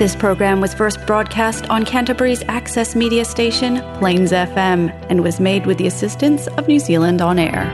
This 0.00 0.16
program 0.16 0.62
was 0.62 0.72
first 0.72 0.96
broadcast 1.06 1.68
on 1.68 1.84
Canterbury's 1.84 2.42
access 2.48 2.96
media 2.96 3.22
station, 3.26 3.82
Plains 3.98 4.32
FM, 4.32 4.88
and 5.10 5.22
was 5.22 5.38
made 5.38 5.66
with 5.66 5.76
the 5.76 5.86
assistance 5.86 6.46
of 6.56 6.66
New 6.66 6.78
Zealand 6.78 7.20
On 7.20 7.36
Air. 7.48 7.64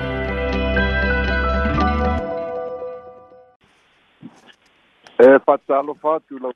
E 5.23 5.25
lo 5.25 6.51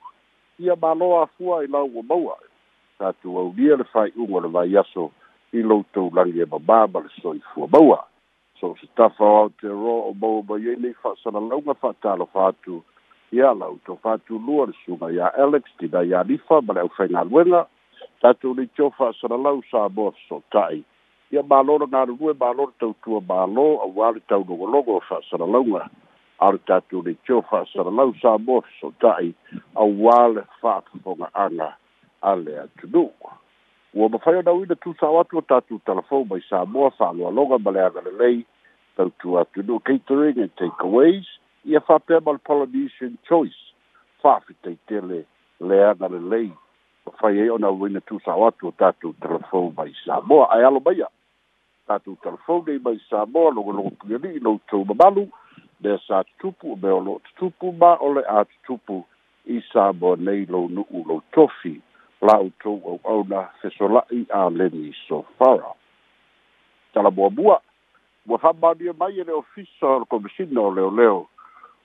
Ia 0.60 0.76
i 0.78 1.68
o 1.82 2.36
tatou 3.02 3.38
aulia 3.42 3.76
le 3.80 3.84
fai'uga 3.94 4.36
o 4.38 4.44
le 4.46 4.50
vaiaso 4.56 5.06
i 5.58 5.62
loutou 5.70 6.12
lagi 6.18 6.40
e 6.44 6.46
mamā 6.52 6.80
ma 6.94 7.02
le 7.02 7.10
soifua 7.18 7.66
maua 7.74 7.98
so 8.60 8.76
se 8.82 8.86
tafa 8.98 9.26
o 9.26 9.38
aotearoa 9.42 10.06
o 10.12 10.14
maua 10.22 10.44
mai 10.50 10.70
ai 10.74 10.78
lei 10.84 10.94
fa'asalalauga 11.02 11.74
fa'atalofa 11.82 12.46
atu 12.52 12.84
ia 13.38 13.50
lautou 13.62 13.98
fa'atulua 14.06 14.70
le 14.70 14.78
suga 14.86 15.10
iā 15.18 15.34
alex 15.46 15.66
tinā 15.82 16.06
iā 16.12 16.22
lifa 16.30 16.62
ma 16.68 16.78
le 16.78 16.86
ʻaufaigaluega 16.86 17.64
tatou 18.22 18.54
leitio 18.60 18.92
fa'asalalau 19.00 19.64
sa 19.72 19.88
moa 19.98 20.14
fesoota'i 20.16 20.84
ia 21.34 21.42
mālō 21.52 21.80
la 21.82 21.90
galulue 21.96 22.38
mālō 22.44 22.70
le 22.70 22.76
tautua 22.82 23.20
mālō 23.34 23.68
auā 23.88 24.14
le 24.16 24.22
taulogologo 24.30 25.02
o 25.02 25.06
fa'asalalauga 25.10 25.88
ao 26.46 26.52
le 26.56 26.62
tatou 26.70 27.02
leitio 27.06 27.42
fa'asalalau 27.50 28.14
sa 28.22 28.38
moa 28.48 28.62
fesoota'i 28.70 29.32
auā 29.86 30.22
le 30.38 30.46
fa'afofoga'aga 30.62 31.72
ale 32.22 32.60
atu 32.60 32.88
nu. 32.94 33.10
Ua 33.94 34.10
mawhai 34.10 34.36
o 34.38 34.42
nau 34.42 34.64
ina 34.66 34.76
tu 34.76 34.94
sa 35.00 35.08
watu 35.10 35.38
o 35.38 35.42
tatu 35.42 35.80
telefon 35.86 36.28
mai 36.30 36.42
sa 36.50 36.66
mua 36.66 36.92
sa 36.98 37.10
alua 37.10 37.32
longa 37.32 37.58
ma 37.60 37.72
lea 37.72 37.90
gale 37.90 38.12
lei 38.20 38.38
tau 38.96 39.10
tu 39.20 39.38
atu 39.40 39.64
nu 39.68 39.80
catering 39.80 40.40
and 40.42 40.56
takeaways 40.56 41.28
ia 41.66 41.80
whapea 41.88 42.20
mal 42.26 42.38
Polynesian 42.38 43.18
Choice 43.28 43.60
whaafi 44.24 44.54
tei 44.64 44.78
tele 44.88 45.26
lea 45.60 45.94
gale 46.00 46.20
lei 46.32 46.52
mawhai 47.06 47.38
e 47.46 47.50
o 47.52 47.58
nau 47.58 47.88
ina 47.88 48.02
tu 48.02 48.20
sa 48.26 48.36
watu 48.36 48.68
o 48.68 48.72
tatu 48.72 49.14
telefon 49.22 49.74
mai 49.78 49.92
sa 50.06 50.22
mua 50.22 50.48
ai 50.56 50.64
alo 50.64 50.80
maia 50.86 51.08
tatu 51.88 52.16
telefon 52.24 52.64
nei 52.68 52.80
mai 52.80 52.96
sa 53.10 53.26
mua 53.26 53.52
longa 53.52 53.72
longa 53.78 53.96
pungani 54.00 54.36
ino 54.38 54.60
tau 54.70 54.86
mamalu 54.86 55.28
Dea 55.82 55.98
sa 56.08 56.22
tupu, 56.38 56.78
mea 56.78 56.94
o 56.94 57.00
lo 57.02 57.22
tupu, 57.40 57.72
ma 57.74 57.96
ole 58.06 58.22
a 58.30 58.46
tupu, 58.66 59.02
isa 59.48 59.90
bo 59.94 60.16
nei 60.16 60.46
lo 60.46 60.68
nu 60.70 60.86
u 60.94 61.02
lo 61.10 61.24
tofi, 61.34 61.82
lautou 62.22 63.00
auauna 63.04 63.48
fesola'i 63.62 64.26
a 64.30 64.50
leni 64.50 64.94
sofara 65.08 65.74
talamuamua 66.94 67.62
ua 68.30 68.38
fa'amalia 68.38 68.94
mai 69.00 69.20
e 69.20 69.24
le 69.24 69.34
ofisa 69.34 69.88
o 69.88 70.00
le 70.00 70.06
komisina 70.06 70.62
o 70.62 70.72
leoleo 70.72 71.28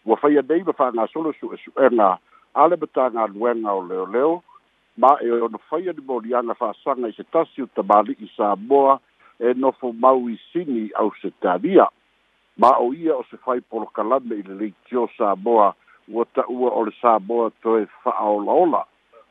ua 0.07 0.17
faia 0.17 0.43
nei 0.49 0.63
ma 0.63 0.73
fa'agasolo 0.73 1.33
su'esu'ega 1.41 2.19
a 2.55 2.67
le 2.69 2.77
matagaluega 2.77 3.73
o 3.73 3.81
leoleo 3.87 4.43
ma 4.97 5.17
e 5.25 5.31
ona 5.33 5.59
faia 5.71 5.93
limoliaga 5.93 6.55
fa'asaga 6.55 7.09
i 7.09 7.17
se 7.17 7.25
tasi 7.33 7.63
o 7.63 7.67
tamāli'i 7.73 8.29
sa 8.37 8.57
moa 8.57 8.99
e 9.41 9.55
nofo 9.57 9.93
mau 9.93 10.29
i 10.29 10.37
sini 10.53 10.91
ausetalia 11.01 11.89
ma 12.57 12.77
o 12.81 12.93
ia 12.93 13.17
o 13.17 13.25
se 13.31 13.37
fai 13.45 13.61
polokalame 13.61 14.37
i 14.37 14.43
le 14.43 14.55
leitio 14.61 15.09
sa 15.17 15.33
moa 15.37 15.73
ua 16.13 16.29
ta'ua 16.35 16.71
o 16.77 16.85
le 16.85 16.93
sa 17.01 17.17
moa 17.25 17.49
toe 17.65 17.87
fa'aolaola 18.05 18.85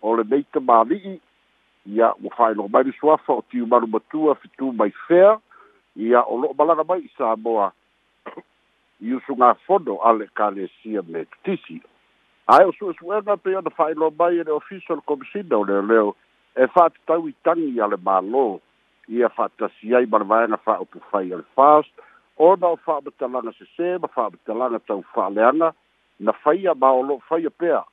o 0.05 0.13
le 0.17 0.23
meita 0.31 0.61
mālii 0.61 1.15
ia 1.97 2.11
ua 2.23 2.33
faailoga 2.37 2.71
mai 2.75 2.83
le 2.87 2.93
suafa 2.99 3.33
o 3.33 3.43
tiumalu 3.51 3.87
matua 3.95 4.35
fitu 4.41 4.69
mai 4.81 4.91
fea 5.07 5.31
ia 6.07 6.21
o 6.23 6.37
lo'o 6.43 6.53
malaga 6.59 6.83
mai 6.89 6.99
i 7.07 7.11
sa 7.17 7.31
moa 7.45 7.71
i 9.07 9.13
usugafono 9.17 9.95
a 10.09 10.13
le 10.19 10.27
kalesia 10.41 11.01
me 11.13 11.23
tutisi 11.33 11.79
ae 12.55 12.65
o 12.69 12.73
suʻesuʻega 12.77 13.37
pe 13.45 13.57
ona 13.61 13.73
faailoa 13.79 14.13
mai 14.19 14.37
e 14.37 14.43
le 14.43 14.51
ofisa 14.59 14.93
o 14.93 14.95
le 14.99 15.05
komisina 15.11 15.57
o 15.61 15.65
leoleo 15.71 16.05
e 16.63 16.67
faatatau 16.75 17.27
i 17.29 17.33
tagi 17.49 17.71
a 17.81 17.87
le 17.93 17.97
mālō 18.09 18.45
ia 19.19 19.29
faatasi 19.39 19.95
ai 20.01 20.05
ma 20.13 20.21
le 20.21 20.25
vaega 20.33 20.57
faaupu 20.67 21.01
fai 21.11 21.25
a 21.33 21.37
le 21.41 21.47
fast 21.57 21.89
ona 22.51 22.67
o 22.67 22.77
faamatalaga 22.85 23.51
sesē 23.61 23.89
ma 24.01 24.07
faamatalaga 24.19 24.79
tau 24.91 25.01
faaleaga 25.17 25.73
na 26.19 26.31
faia 26.43 26.75
ma 26.85 26.91
o 26.91 27.03
loo 27.09 27.21
faia 27.33 27.49
pea 27.63 27.83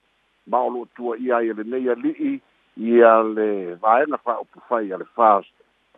ma 0.47 0.61
o 0.67 0.71
loo 0.71 0.87
tuaia 0.97 1.43
ia 1.43 1.55
lenei 1.55 1.89
ali'i 1.95 2.33
ia 2.77 3.13
le 3.23 3.75
vaega 3.77 4.17
fa'aupufai 4.25 4.93
a 4.93 4.97
le 4.99 5.07
fas 5.15 5.47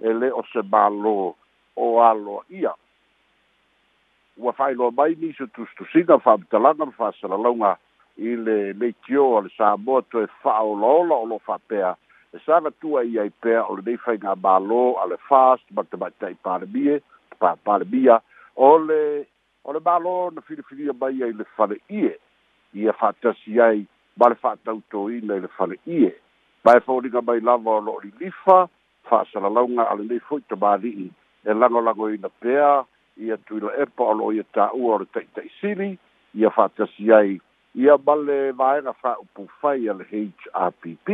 e 0.01 0.11
lē 0.21 0.29
o 0.33 0.43
se 0.53 0.61
mālō 0.73 1.19
o 1.77 1.87
aloa'ia 2.03 2.75
ua 4.37 4.53
fa'ailoa 4.53 4.91
mai 4.91 5.15
niso 5.21 5.47
tusitusiga 5.47 6.19
fa'amatalaga 6.27 6.85
ma 6.85 6.93
fa'asalalauga 7.01 7.77
i 8.21 8.37
le 8.47 8.59
leitio 8.75 9.37
a 9.39 9.41
le 9.47 9.51
samoa 9.59 10.03
toe 10.11 10.27
fa'aolaola 10.43 11.15
o 11.17 11.25
loo 11.27 11.41
fa'apea 11.47 11.95
e 12.35 12.39
sa 12.47 12.61
tu 12.61 12.71
tuaia 12.81 13.23
ai 13.23 13.31
pea 13.45 13.65
o 13.69 13.77
lenei 13.79 13.97
faigā 14.05 14.37
mālō 14.45 14.85
a 15.03 15.07
le 15.13 15.17
fas 15.29 15.61
ma 15.73 15.87
te 15.89 15.97
ma'ita'i 15.97 16.37
palemie 16.45 17.01
pa 17.39 17.57
palemia 17.65 18.21
o 18.67 18.77
le 18.89 19.03
o 19.65 19.73
le 19.73 19.81
mālō 19.89 20.35
na 20.37 20.41
filifilia 20.45 20.93
mai 21.01 21.23
ai 21.23 21.33
le 21.33 21.49
fale'ie 21.57 22.13
ia 22.75 22.93
fa'atasi 23.01 23.61
ai 23.61 23.87
ma 24.17 24.29
le 24.29 24.35
fa'atautoina 24.37 25.35
i 25.37 25.41
le 25.43 25.49
fale'ie 25.57 26.11
mae 26.65 26.81
fa'oliga 26.87 27.21
mai 27.23 27.41
lava 27.41 27.71
o 27.75 27.81
lo'o 27.81 28.01
lilifa 28.05 28.59
fa'asalalauga 29.11 29.83
a 29.91 29.95
lenei 29.99 30.21
fo'i 30.29 30.43
tamāli'i 30.51 31.09
e 31.45 31.47
lagolagoina 31.53 32.29
pea 32.43 32.71
ia 33.27 33.37
tuila 33.49 33.71
epa 33.85 34.03
o 34.13 34.15
lo'o 34.19 34.31
ia 34.37 34.45
tā'ua 34.55 34.91
o 34.97 34.99
le 35.03 35.09
ta'ita'i 35.17 35.51
sili 35.61 35.89
ia 36.43 36.49
fa'atasi 36.55 37.05
ai 37.19 37.35
ia 37.85 37.95
ma 38.07 38.15
le 38.21 38.39
vaega 38.61 38.93
fa'aupu 39.03 39.43
fai 39.61 39.83
a 39.89 39.93
le 39.99 40.05
hrpp 40.13 41.09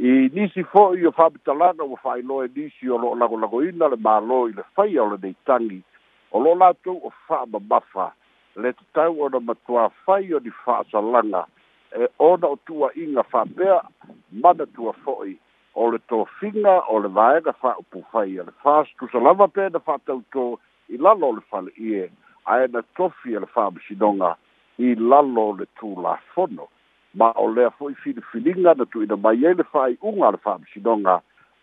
i 0.00 0.02
nisi 0.32 0.62
fo'i 0.72 1.04
o 1.06 1.10
fa'amatalaga 1.12 1.82
ua 1.84 2.00
fa'ailoa 2.06 2.42
e 2.48 2.50
nisi 2.56 2.84
o 2.88 2.90
lo'o 3.02 3.12
lagolagoina 3.20 3.84
le 3.92 3.98
mālō 4.08 4.40
i 4.48 4.56
le 4.56 4.64
faia 4.74 5.00
o 5.04 5.10
lenei 5.12 5.36
tagi 5.44 5.80
o 6.32 6.34
lo'o 6.40 6.54
latou 6.56 6.98
o 6.98 6.98
fa'amamafa 7.28 8.08
le 8.64 8.70
tatau 8.80 9.12
ona 9.28 9.38
matuā 9.52 9.84
fai 10.04 10.24
o 10.34 10.36
ni 10.42 10.50
fa'asalaga 10.64 11.42
e 11.92 12.08
ona 12.18 12.46
o 12.46 12.56
tua 12.66 12.90
inga 12.96 13.24
whapea, 13.32 13.80
mana 14.32 14.66
tua 14.66 14.92
fo'i, 15.04 15.38
o 15.74 15.90
le 15.92 15.98
tō 16.10 16.24
whinga, 16.40 16.82
o 16.90 16.98
le 17.00 17.08
vaega 17.08 17.54
wha 17.62 17.76
upu 17.80 18.02
whai, 18.12 18.30
e 18.36 18.42
le 18.44 18.52
whas, 18.64 18.88
tu 18.98 19.08
sa 19.12 19.18
lava 19.22 19.46
pēna 19.48 19.80
wha 19.86 19.94
tau 20.06 20.20
tō, 20.34 20.44
i 20.92 20.98
lalo 20.98 21.30
le 21.36 21.42
whale 21.52 21.72
ie, 21.80 22.08
a 22.46 22.60
e 22.64 22.68
na 22.72 22.82
tofi 22.96 23.36
e 23.36 23.40
le 23.40 23.48
wha 23.54 23.70
mishinonga, 23.70 24.32
i 24.84 24.94
lalo 24.98 25.52
le 25.60 25.68
tū 25.80 25.94
la 26.02 26.16
fono, 26.34 26.68
ma 27.14 27.30
o 27.40 27.48
le 27.48 27.62
lea 27.62 27.70
fo'i 27.78 27.96
fili 28.04 28.22
filinga, 28.32 28.74
na 28.76 28.84
tu 28.84 29.02
ina 29.06 29.16
mai 29.16 29.40
e 29.48 29.54
le 29.54 29.66
whai 29.72 29.96
unga 30.02 30.32
le 30.36 30.42
wha 30.44 30.58
mishinonga, 30.58 31.16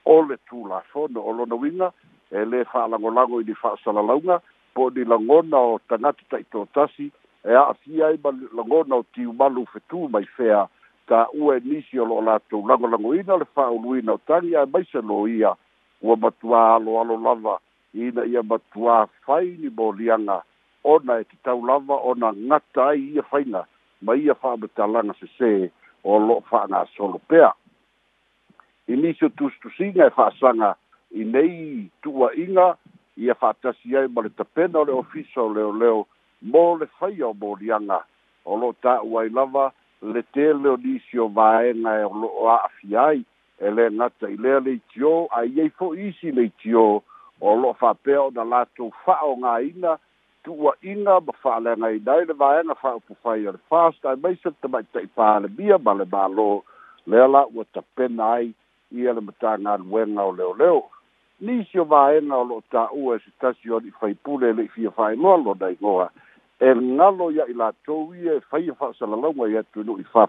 o 0.06 0.22
le 0.24 0.40
tū 0.50 0.66
la 0.69 0.81
fono, 0.94 1.22
o 1.22 1.31
lona 1.31 1.56
winga, 1.59 1.92
e 2.31 2.42
le 2.50 2.63
wha 2.74 2.88
lango 2.88 3.13
lango 3.13 3.42
i 3.42 3.46
ni 3.46 3.57
wha 3.62 3.75
salalaunga, 3.84 4.40
po 4.74 4.90
ni 4.90 5.06
langona 5.06 5.57
o 5.59 5.78
tangata 5.88 6.40
i 6.42 6.47
tō 6.53 6.66
tasi, 6.74 7.12
e 7.45 7.73
fi 7.83 8.01
ai 8.01 8.17
ma 8.23 8.31
lagona 8.57 8.95
o 8.95 9.06
tiumalu 9.13 9.66
fetū 9.72 10.09
mai 10.09 10.25
fea 10.25 10.67
ta 11.07 11.28
ua 11.33 11.57
e 11.57 11.59
nisi 11.59 12.00
o 12.00 12.06
lango 12.06 12.22
latou 12.25 12.66
lagolagoina 12.67 13.35
le 13.38 13.45
fa'auluina 13.45 14.13
o 14.13 14.19
tagi 14.25 14.56
mai 14.73 14.83
se 14.89 15.00
lo 15.01 15.28
ia 15.28 15.53
ua 16.01 16.16
matuā 16.17 16.75
aloalo 16.75 17.17
lava 17.22 17.59
ina 17.94 18.25
ia 18.25 18.41
matuā 18.41 19.06
fai 19.25 19.45
ni 19.61 19.69
moliaga 19.69 20.41
ona 20.83 21.19
e 21.22 21.23
tatau 21.23 21.61
lava 21.66 21.94
ona 22.01 22.33
gata 22.50 22.89
ai 22.89 23.13
ia 23.13 23.22
faina 23.22 23.62
ma 24.01 24.16
ia 24.17 24.33
se 24.33 25.13
sesē 25.19 25.69
o 26.03 26.17
lo'o 26.17 26.41
fa'agasolo 26.50 27.22
pea 27.29 27.53
i 28.88 28.95
nisi 28.97 29.23
o 29.25 29.29
tusitusiga 29.29 30.09
e 30.09 30.12
sanga 30.39 30.75
i 31.13 31.24
nei 31.24 31.89
tua 32.01 32.33
inga 32.33 32.75
ia 33.18 33.36
fa'atasi 33.36 33.97
ai 33.97 34.07
ma 34.07 34.21
le 34.21 34.30
tapena 34.30 34.80
o 34.81 34.86
le 34.86 34.92
ofisa 34.94 35.42
o 35.42 35.53
leoleo 35.53 35.77
leo, 35.77 36.07
mō 36.51 36.77
le 36.80 36.88
whai 37.00 37.21
o 37.27 37.31
mō 37.42 37.53
rianga 37.59 38.00
o 38.45 38.57
lo 38.62 38.74
tā 38.83 39.00
uai 39.01 39.30
lava 39.33 39.68
le 40.01 40.21
te 40.36 40.50
leo 40.53 40.75
nisio 40.81 41.27
vāenga 41.38 41.94
e 42.03 42.09
lo 42.21 42.30
o 42.44 42.50
aafi 42.53 42.97
ai 43.07 43.21
e 43.59 43.71
le 43.74 43.88
ngata 43.95 44.30
i 44.30 44.38
lea 44.38 44.59
le 44.65 44.75
tio 44.94 45.13
a 45.39 45.44
i 45.47 45.59
ei 45.63 45.69
fo 45.80 45.94
isi 45.95 46.31
le 46.38 46.47
tio 46.62 46.83
o 47.42 47.56
lo 47.62 47.71
whapea 47.81 48.21
o 48.27 48.33
na 48.36 48.45
lātou 48.51 48.92
whao 49.06 49.33
ngā 49.42 49.53
ina 49.71 49.95
tua 50.45 50.75
inga 50.94 51.15
ma 51.27 51.33
wha 51.44 51.56
le 51.68 51.74
ngai 51.81 51.97
nai 52.06 52.25
le 52.30 52.36
vāenga 52.44 52.75
whao 52.83 53.00
pu 53.07 53.18
whai 53.24 53.47
o 53.50 53.56
le 53.56 53.62
fast 53.69 54.06
ai 54.06 54.19
maisa 54.25 54.53
te 54.62 54.69
mai 54.74 54.83
tei 54.94 55.09
pā 55.18 55.31
le 55.42 55.50
bia 55.57 55.80
ma 55.81 55.95
le 56.01 56.06
mālo 56.13 56.47
le 57.09 57.24
ala 57.25 57.45
ua 57.56 57.65
ta 57.74 57.81
pena 57.95 58.30
ai 58.38 58.51
i 58.94 59.09
ele 59.09 59.25
mata 59.30 59.56
ngā 59.65 59.80
nuenga 59.81 60.27
o 60.30 60.36
leo 60.38 60.53
leo 60.62 60.77
nisio 61.42 61.88
vāenga 61.89 62.38
o 62.44 62.45
lo 62.53 62.62
tā 62.71 62.86
ua 62.94 63.18
e 63.18 63.24
si 63.25 63.33
tasio 63.42 63.81
ni 63.81 63.89
whai 64.01 64.13
pūle 64.25 64.53
le 64.56 64.69
i 64.69 64.71
fia 64.75 64.94
whai 65.00 65.15
loa 65.18 65.42
lo 65.47 65.57
nai 65.65 65.74
ngoa 65.81 66.12
e 66.60 66.74
ngalo 66.75 67.31
ya 67.31 67.46
ila 67.50 67.72
towi 67.86 68.28
e 68.30 68.40
fai 68.50 68.69
fa 68.80 68.94
sala 69.00 69.16
longa 69.16 69.48
ya 69.48 69.63
tu 69.74 69.84
no 69.84 69.98
i 70.00 70.04
fa 70.04 70.24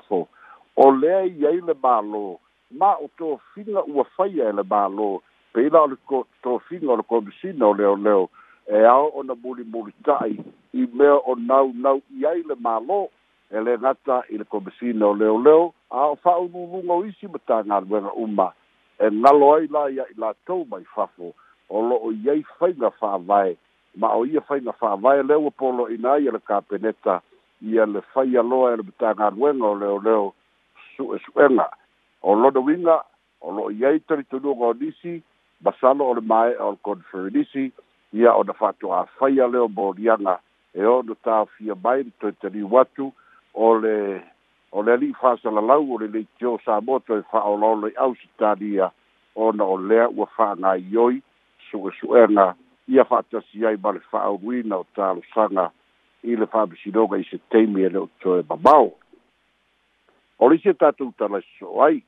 ya 1.02 1.50
ile 1.50 1.75
balo 1.75 2.40
ma 2.78 2.96
o 2.99 3.08
to 3.19 3.38
fina 3.55 3.81
u 3.87 4.02
fa 4.17 4.26
ya 4.26 4.50
ile 4.50 4.62
balo 4.67 5.23
pe 5.55 5.70
la 5.70 5.87
ko 6.06 6.26
to 6.43 6.58
fina 6.69 6.99
ko 7.06 7.20
bsino 7.23 7.70
e 7.75 7.78
le 7.78 7.84
ole 7.87 8.26
e 8.67 8.75
a 8.82 8.96
o 9.06 9.23
na 9.23 9.34
buli 9.34 9.62
buli 9.62 9.93
tai 10.05 10.34
i 10.75 10.87
me 10.93 11.06
o 11.08 11.34
na 11.38 11.62
na 11.75 11.94
ya 12.19 12.34
ile 12.34 12.55
malo 12.58 13.08
e 13.50 13.61
le 13.62 13.76
nata 13.78 14.25
il 14.28 14.43
ko 14.50 14.58
bsino 14.61 15.14
le 15.14 15.26
ole 15.31 15.73
a 15.90 16.17
fa 16.17 16.38
u 16.43 16.49
mu 16.49 16.67
mu 16.67 16.82
ngo 16.82 17.06
isi 17.06 17.26
mata 17.31 17.62
ngal 17.62 17.87
wera 17.88 18.11
umma 18.19 18.50
e 18.99 19.06
ngalo 19.14 19.62
ila 19.62 19.88
ya 19.94 20.02
ila 20.17 20.34
tou 20.46 20.67
mai 20.67 20.82
fafo 20.90 21.31
fo 21.69 21.76
o 21.78 21.82
lo 21.87 21.96
o 22.02 22.11
ye 22.11 22.43
fai 22.58 22.75
na 22.78 22.90
fa 22.90 23.14
vai 23.23 23.56
ma 23.96 24.12
o 24.14 24.26
ia 24.28 24.40
fai 24.40 24.60
na 24.60 24.72
fa 24.72 24.94
vai 24.96 25.22
le 25.22 25.34
o 25.34 25.50
polo 25.50 25.88
ina 25.88 26.19
ia 26.20 26.31
le 26.32 26.38
kapeneta 26.38 27.20
ia 27.64 27.87
le 27.87 28.02
fai 28.12 28.37
aloa 28.37 28.70
ia 28.70 28.76
le 28.76 28.82
betanga 28.82 29.31
luenga 29.32 29.66
o 29.66 29.75
leo 29.75 29.98
leo 29.98 30.34
su 30.96 31.14
e 31.16 31.19
suenga 31.25 31.69
o 32.22 32.34
lodo 32.34 32.60
winga 32.60 33.00
o 33.40 33.50
lo 33.52 33.70
ia 33.70 33.90
i 33.96 34.00
tari 34.04 34.25
tunu 34.28 34.52
o 34.52 34.72
nisi 34.76 35.22
basalo 35.64 36.04
o 36.12 36.14
le 36.14 36.20
mai 36.20 36.52
o 36.60 36.76
le 36.76 36.78
konferenisi 36.84 37.72
ia 38.12 38.37
o 38.37 38.44
na 38.44 38.52
fatu 38.52 38.93
a 38.93 39.06
fai 39.19 39.40
a 39.40 39.48
leo 39.48 39.69
bo 39.69 39.93
rianga 39.93 40.38
e 40.76 40.84
o 40.84 41.00
no 41.02 41.16
ta 41.25 41.46
fia 41.56 41.72
mai 41.75 42.04
ni 42.04 42.12
toi 42.20 42.32
tari 42.37 42.60
watu 42.69 43.08
o 43.54 43.75
le 43.81 44.20
o 44.76 44.82
le 44.82 44.96
li 44.96 45.12
fa 45.20 45.37
sala 45.42 45.60
lau 45.64 45.88
o 45.96 45.99
le 45.99 46.06
li 46.12 46.26
tio 46.37 46.58
sa 46.64 46.81
moto 46.84 47.16
e 47.16 47.25
fa 47.32 47.40
o 47.49 47.56
lo 47.56 47.72
le 47.81 47.96
au 47.96 48.12
sitadia 48.14 48.92
o 49.34 49.52
na 49.56 49.64
o 49.64 49.81
lea 49.81 50.04
ua 50.12 50.28
fa 50.37 50.52
ngai 50.56 50.84
yoi 50.92 51.22
su 51.70 51.81
e 51.88 51.90
suenga 52.00 52.52
ia 52.52 52.65
ia 52.88 53.04
fa'atasi 53.04 53.66
ai 53.66 53.76
ma 53.82 53.90
le 53.92 54.00
fa'aauluina 54.10 54.76
o 54.78 54.84
talosaga 54.94 55.70
i 56.30 56.36
le 56.36 56.46
fa'amisinoga 56.46 57.18
i 57.18 57.24
setaimi 57.30 57.82
e 57.84 57.88
le 57.90 57.98
o 57.98 58.08
toe 58.22 58.42
mamao 58.48 58.92
o 60.38 60.48
lisi 60.50 60.68
e 60.68 60.74
tatou 60.74 61.10
talaso 61.18 61.82
ai 61.82 62.02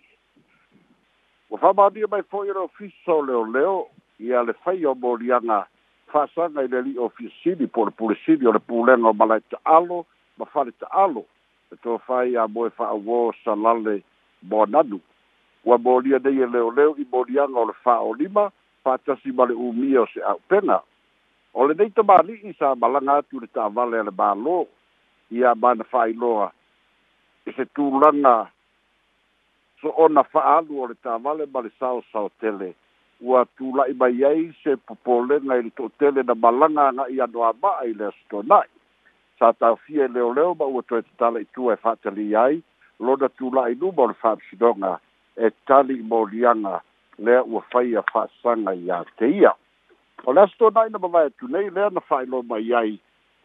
ua 1.50 1.58
fa'amaonia 1.58 2.06
mai 2.10 2.22
fo'i 2.22 2.48
e 2.50 2.52
le 2.52 2.62
ofisa 2.70 3.12
o 3.14 3.22
leoleo 3.26 3.88
ia 4.18 4.42
le 4.42 4.52
fai 4.62 4.84
o 4.86 4.94
moliaga 4.94 5.66
fa'asaga 6.12 6.62
i 6.62 6.68
le 6.70 6.78
ali'i 6.78 6.98
ofisini 6.98 7.66
po 7.66 7.84
le 7.84 7.90
pulesini 7.90 8.46
o 8.46 8.52
le 8.54 8.58
pulega 8.60 9.08
o 9.08 9.12
malae 9.12 9.40
ta'alo 9.50 10.04
ma 10.38 10.46
fale 10.46 10.70
ta'alo 10.78 11.24
e 11.72 11.76
tofā 11.82 12.22
ia 12.30 12.46
moe 12.48 12.70
fa'auō 12.70 13.32
salale 13.44 13.98
moananu 14.46 15.00
ua 15.66 15.76
molia 15.78 16.22
nei 16.22 16.38
e 16.38 16.46
leoleo 16.46 16.94
i 17.02 17.08
moliaga 17.10 17.58
o 17.58 17.66
le 17.66 17.74
fa'aolima 17.82 18.46
fatasi 18.88 19.32
male 19.32 19.52
umio 19.54 20.06
se 20.14 20.20
au 20.22 20.40
pena. 20.48 20.80
O 21.54 21.66
le 21.66 21.74
neita 21.74 22.02
mali 22.02 22.34
i 22.48 22.52
sa 22.58 22.72
malanga 22.80 23.14
atu 23.20 23.40
le 23.42 23.46
ta 23.54 23.64
vale 23.76 24.00
ale 24.00 24.10
ba 24.20 24.30
lo, 24.44 24.64
i 25.36 25.44
a 25.44 25.52
mana 25.62 25.84
fai 25.92 26.12
loa, 26.16 26.48
i 26.48 27.50
e 27.50 27.54
se 27.56 27.64
tūlanga 27.76 28.34
so 29.80 29.92
ona 30.04 30.22
faalu 30.32 30.80
o 30.82 30.86
le 30.90 30.96
ta 31.04 31.18
vale 31.24 31.46
male 31.52 31.70
sao 31.80 32.00
sao 32.12 32.30
tele, 32.40 32.70
ua 33.28 33.44
tūla 33.58 33.88
i 33.92 33.96
mai 34.00 34.22
ei 34.30 34.46
se 34.62 34.76
popole 34.88 35.38
nga 35.44 35.58
i 35.64 35.70
to 35.76 35.88
tele 35.98 36.24
na 36.24 36.34
malanga 36.44 36.88
nga 36.96 37.06
i 37.14 37.20
anu 37.26 37.44
a 37.50 37.52
maa 37.62 37.84
i 37.84 37.92
le 37.96 38.08
asto 38.12 38.42
nai. 38.48 38.68
Sa 39.38 39.52
tau 39.54 39.76
fie 39.84 40.08
leo 40.08 40.32
leo 40.34 40.54
ma 40.58 40.66
ua 40.66 40.82
tue 40.88 41.02
te 41.04 41.12
tala 41.20 41.42
i 41.44 41.48
tua 41.54 41.76
e 41.76 41.80
fatali 41.84 42.28
i 42.32 42.36
ai, 42.46 42.60
lona 43.00 43.28
tūla 43.40 43.68
i 43.72 43.76
numo 43.82 44.08
le 44.10 44.16
fapsidonga 44.22 44.94
e 45.36 45.50
tali 45.68 45.98
i 46.00 46.06
molianga 46.12 46.76
i 46.80 46.87
lea 47.18 47.42
ua 47.46 47.62
faia 47.72 48.02
fa'asaga 48.12 48.72
iā 48.78 49.00
te 49.18 49.28
ia 49.40 49.52
o 50.26 50.32
le 50.34 50.40
asitona'i 50.44 50.90
na 50.92 50.98
mavae 51.02 51.30
atu 51.30 51.48
nei 51.52 51.70
lea 51.70 51.90
na 51.90 52.02
mai 52.50 52.72
ai 52.80 52.92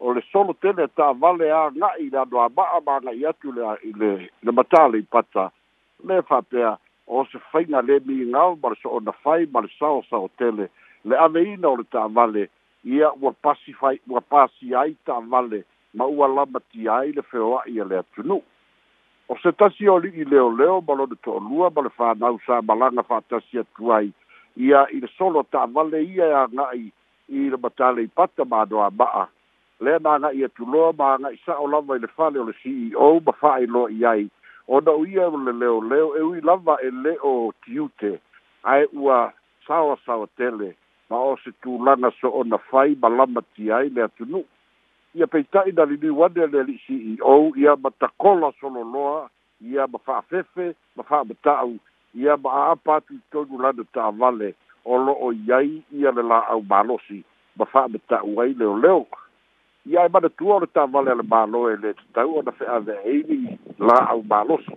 o 0.00 0.12
le 0.14 0.22
solo 0.32 0.54
tele 0.62 0.86
ta'avale 0.96 1.50
aga'i 1.52 2.08
le 2.12 2.18
ano 2.18 2.40
ama'a 2.46 2.80
maga'i 2.86 3.26
atu 3.26 3.52
le 3.52 3.66
le 4.00 4.30
le 4.42 4.52
pata, 4.52 4.88
le 4.88 4.98
ipata 4.98 5.50
le 6.06 6.22
fa'apea 6.22 6.78
o 7.06 7.24
se 7.30 7.38
faiga 7.50 7.80
lē 7.82 7.98
migao 8.06 8.56
ma 8.62 8.68
le 8.70 8.76
so 8.82 9.00
fai 9.22 9.46
ma 9.52 9.60
le 9.60 9.68
sao 9.78 10.02
sao 10.10 10.28
tele 10.38 10.68
le 11.04 11.16
aveina 11.16 11.68
o 11.68 11.76
le 11.76 11.84
ta'avale 11.90 12.48
ia 12.84 13.10
ua 13.20 13.32
pasi 13.42 13.72
fai 13.72 13.98
ua 14.08 14.22
ma 15.96 16.04
ua 16.06 16.26
lamatia 16.28 16.92
ai 16.94 17.12
le 17.12 17.22
feoa'i 17.22 17.80
le 17.90 18.02
o 19.28 19.36
se 19.42 19.52
tasi 19.58 19.88
o 19.88 19.96
li'i 20.04 20.24
leoleo 20.30 20.80
ma 20.86 20.94
lona 20.98 21.16
to'alua 21.24 21.70
ma 21.74 21.84
le 21.86 21.92
fānau 21.98 22.36
sa 22.46 22.58
malaga 22.68 23.02
fa'atasi 23.10 23.60
atu 23.62 23.92
ai 23.96 24.08
ia 24.68 24.82
i 24.96 25.00
le 25.04 25.08
solo 25.18 25.42
ta'avale 25.52 26.02
ia 26.04 26.26
e 26.26 26.34
aga'i 26.42 26.84
i 27.38 27.46
le 27.52 27.58
matalei 27.64 28.08
pata 28.18 28.44
ma 28.44 28.60
ano 28.66 28.82
aba'a 28.88 29.24
lea 29.84 29.98
na 30.04 30.14
aga'i 30.18 30.44
atuloa 30.48 30.92
ma 30.98 31.14
aga'i 31.16 31.40
sa'o 31.46 31.66
lava 31.74 31.96
i 31.96 32.02
le 32.04 32.10
fale 32.16 32.38
o 32.42 32.44
le 32.50 32.54
ceo 32.60 33.08
ma 33.26 33.36
fa'ailoa 33.40 33.90
i 33.98 34.04
ai 34.12 34.26
o 34.68 34.80
na'u 34.86 35.06
ia 35.14 35.28
o 35.28 35.40
le 35.46 35.56
leoleo 35.62 36.08
e 36.20 36.24
ui 36.28 36.40
lava 36.50 36.76
e 36.88 36.90
lē 37.04 37.16
o 37.32 37.34
tiute 37.64 38.12
ae 38.74 38.88
ua 38.92 39.20
saoasaoa 39.66 40.28
tele 40.36 40.70
ma 41.10 41.18
o 41.32 41.36
se 41.44 41.52
tulaga 41.64 42.12
so'ona 42.20 42.60
fai 42.70 42.92
ma 43.02 43.08
lama 43.18 43.40
ti 43.54 43.70
ai 43.72 43.88
le 43.88 44.04
atunu'u 44.08 44.44
ia 45.14 45.26
peita'i 45.26 45.72
na 45.72 45.84
liliu 45.84 46.24
ane 46.26 46.46
le 46.52 46.58
ali'i 46.60 47.00
ceo 47.18 47.36
ia 47.62 47.74
ma 47.82 47.90
takola 48.04 48.48
sololoa 48.60 49.30
ia 49.72 49.86
ma 49.92 49.98
fa'afefe 50.06 50.66
ma 50.96 51.02
fa'amata'u 51.10 51.76
ia 52.22 52.36
ma 52.44 52.50
a'apa 52.64 52.96
atu 52.96 53.14
i 53.14 53.20
tonu 53.32 53.60
lana 53.62 53.84
ta'avale 53.94 54.50
o 54.84 54.98
lo'o 55.06 55.30
i 55.38 55.52
ai 55.58 55.70
ia 56.00 56.10
le 56.16 56.22
la'au 56.32 56.62
malosi 56.72 57.20
ma 57.58 57.64
fa'amata'u 57.64 58.34
ai 58.44 58.54
leoleo 58.58 59.06
ia 59.92 60.04
e 60.06 60.10
manatua 60.12 60.56
o 60.56 60.60
le 60.60 60.66
ta'avale 60.74 61.10
a 61.10 61.14
le 61.14 61.22
māloe 61.30 61.76
le 61.82 61.94
tatau 62.00 62.38
ona 62.40 62.52
fe'ave'aili 62.58 63.40
la'au 63.78 64.22
malosi 64.32 64.74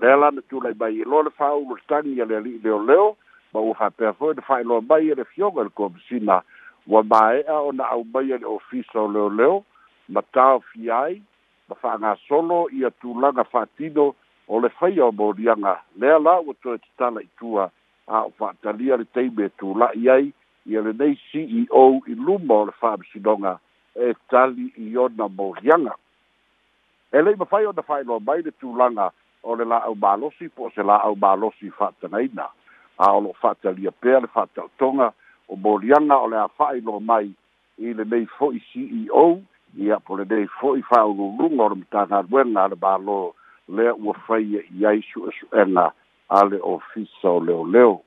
lea 0.00 0.16
lana 0.16 0.40
tulai 0.48 0.72
mai 0.80 1.00
e 1.00 1.04
loa 1.04 1.22
le 1.28 1.30
fa'auloletagi 1.36 2.14
ia 2.16 2.24
le 2.24 2.36
ali'i 2.40 2.56
leoleo 2.64 3.16
ma 3.52 3.60
ua 3.60 3.74
fa'apea 3.74 4.12
foi 4.16 4.34
le 4.34 4.42
fa'ailoa 4.48 4.80
mai 4.88 5.10
e 5.10 5.14
le 5.20 5.24
fioga 5.24 5.60
i 5.60 5.68
le 5.68 5.70
komisina 5.74 6.40
ua 6.86 7.02
mae'a 7.02 7.60
o 7.60 7.72
na 7.72 7.84
aumai 7.90 8.32
a 8.32 8.38
le 8.38 8.46
ofisa 8.46 9.00
o 9.00 9.08
leoleo 9.08 9.64
ma 10.08 10.22
taofi 10.32 10.90
ai 10.90 11.22
ma 11.68 11.74
fa'agasolo 11.82 12.70
ia 12.72 12.90
tulaga 12.90 13.44
fa'atino 13.44 14.14
o 14.48 14.60
le 14.60 14.68
faia 14.80 15.04
o 15.06 15.12
moliaga 15.12 15.80
lea 15.96 16.18
la 16.18 16.40
ua 16.40 16.54
toe 16.62 16.78
tatala 16.78 17.22
itua 17.22 17.70
a 18.08 18.20
o 18.22 18.30
fa'atalia 18.38 18.96
le 18.96 19.04
taime 19.04 19.44
e 19.46 19.50
tula'i 19.58 20.08
ai 20.10 20.32
ia 20.66 20.80
lenei 20.80 21.18
ceo 21.32 22.00
i 22.06 22.14
luma 22.14 22.54
o 22.54 22.64
le 22.64 22.72
fa'amisinoga 22.80 23.58
e 23.94 24.14
tali 24.30 24.72
i 24.76 24.96
ona 24.96 25.28
moliaga 25.28 25.94
e 27.12 27.22
le'i 27.22 27.36
mafai 27.36 27.66
ona 27.66 27.82
fa'ailoa 27.82 28.20
mai 28.20 28.42
le 28.42 28.50
tulaga 28.50 29.10
o 29.42 29.54
le 29.56 29.64
la'au 29.64 29.94
malosi 29.94 30.48
po 30.48 30.64
o 30.68 30.70
se 30.74 30.82
la'au 30.82 31.16
malosi 31.16 31.70
fa'atanaina 31.70 32.48
a 33.00 33.12
o 33.16 33.20
lo'o 33.20 33.36
fa'atalia 33.42 33.90
pea 33.92 34.20
le 34.20 34.26
fa'ata'otoga 34.26 35.12
o 35.50 35.56
boliana 35.56 36.18
o 36.18 36.28
le 36.28 36.36
a 36.38 36.48
fa'ailoa 36.48 37.00
mai 37.02 37.26
i 37.82 37.92
lenei 37.94 38.26
fo'i 38.38 38.62
ceo 38.70 39.40
ia 39.78 39.98
po 40.00 40.16
lenei 40.16 40.46
fo'i 40.60 40.82
fa'aululuga 40.86 41.64
o 41.64 41.68
le 41.74 41.78
matagaluega 41.82 42.62
a 42.64 42.68
le 42.72 42.76
mālō 42.84 43.18
lea 43.76 43.94
ua 43.98 44.14
faia 44.26 44.62
i 44.78 44.86
ai 44.86 45.02
su'esu'ega 45.10 45.88
a 46.38 46.44
le 46.50 46.60
ofisa 46.62 47.30
o 47.30 47.40
leoleo 47.40 48.00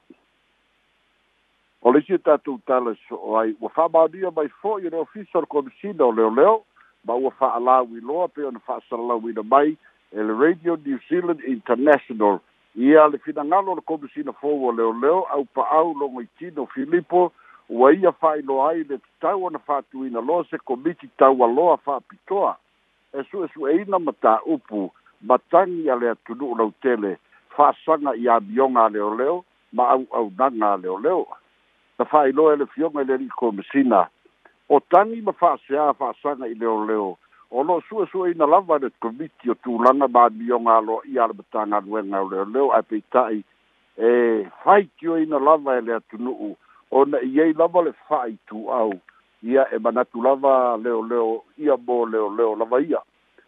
o 1.83 1.91
le 1.91 1.99
isi 1.99 2.17
tatou 2.23 2.59
tala 2.67 2.95
so'o 3.07 3.37
ai 3.41 3.55
ua 3.61 3.69
fa'amaonia 3.75 4.31
mai 4.35 4.47
fo'i 4.61 4.87
o 4.87 4.89
le 4.95 5.03
ofisa 5.03 5.37
o 5.37 5.41
le 5.43 5.47
komisina 5.51 6.03
o 6.05 6.11
leoleo 6.11 6.63
ma 7.05 7.13
ua 7.13 7.31
fa'alauiloa 7.31 8.27
pe 8.31 8.47
ona 8.47 8.59
fa'asalalauina 8.59 9.43
mai 9.43 9.75
e 10.15 10.23
le 10.23 10.33
radio 10.39 10.79
new 10.85 10.99
zealand 11.09 11.43
international 11.43 12.39
ia 12.75 13.07
le 13.07 13.17
finagalo 13.19 13.71
o 13.71 13.75
le 13.75 14.23
na 14.23 14.31
fou 14.33 14.67
o 14.67 14.71
leoleo 14.71 15.25
au 15.29 15.45
pa'au 15.45 15.93
logo 15.93 16.21
i 16.21 16.27
tino 16.39 16.65
filipo 16.65 17.31
ua 17.69 17.93
ia 17.93 18.11
fa'ailoa 18.11 18.69
ai 18.71 18.83
le 18.83 18.97
tatau 18.97 19.45
ona 19.45 19.59
fa'atuina 19.59 20.19
loa 20.21 20.43
se 20.49 20.57
komiti 20.57 21.07
taualoa 21.17 21.77
fa'apitoa 21.77 22.57
e 23.13 23.21
suʻesuʻeina 23.29 23.99
ma 24.01 24.11
tāupu 24.11 24.89
ma 25.21 25.37
tagi 25.51 25.89
a 25.89 25.95
le 25.95 26.09
atunu'u 26.11 26.57
lau 26.57 26.73
tele 26.81 27.17
fa'asaga 27.55 28.17
i 28.17 28.25
amioga 28.27 28.85
a 28.85 28.89
leoleo 28.89 29.45
ma 29.73 29.87
au'aunaga 29.93 30.73
a 30.73 30.77
leoleo 30.77 31.27
na 31.99 32.05
fa'ailoa 32.05 32.53
e 32.53 32.57
le 32.57 32.65
fioga 32.65 33.01
i 33.01 33.05
le 33.05 33.13
ali'i 33.13 33.29
komisina 33.37 34.09
o 34.69 34.79
tagi 34.89 35.21
ma 35.21 35.31
fa'aseā 35.31 35.93
fa'asaga 35.93 36.47
i 36.49 36.53
leoleo 36.53 36.85
leo 36.85 37.17
o 37.53 37.61
lo 37.63 37.81
sua 37.89 38.07
sua 38.11 38.31
ina 38.31 38.45
lava 38.45 38.79
de 38.79 38.89
committee 38.99 39.51
o 39.51 39.53
tulanga 39.55 40.07
ba 40.07 40.29
bionga 40.29 40.79
lo 40.81 41.01
ia 41.05 41.27
le 41.29 41.43
tanga 41.51 41.79
lo 41.85 42.01
nga 42.03 42.19
le 42.31 42.39
le 42.53 42.61
apitai 42.73 43.43
e 43.95 44.45
fai 44.65 44.89
ki 44.97 45.05
o 45.13 45.17
ina 45.21 45.37
lava 45.37 45.77
e 45.77 45.81
le 45.85 45.99
tunu 46.09 46.33
u 46.33 46.55
o 46.89 47.05
na 47.05 47.19
ye 47.21 47.53
lava 47.53 47.83
le 47.85 47.91
fai 48.09 48.33
tu 48.49 48.65
au 48.73 48.89
ia 49.45 49.69
e 49.69 49.77
mana 49.77 50.01
tu 50.05 50.17
lava 50.25 50.77
le 50.81 50.89
le 51.11 51.19
ia 51.61 51.77
bo 51.77 52.05
le 52.09 52.17
le 52.37 52.57
lava 52.57 52.81
ia 52.81 52.99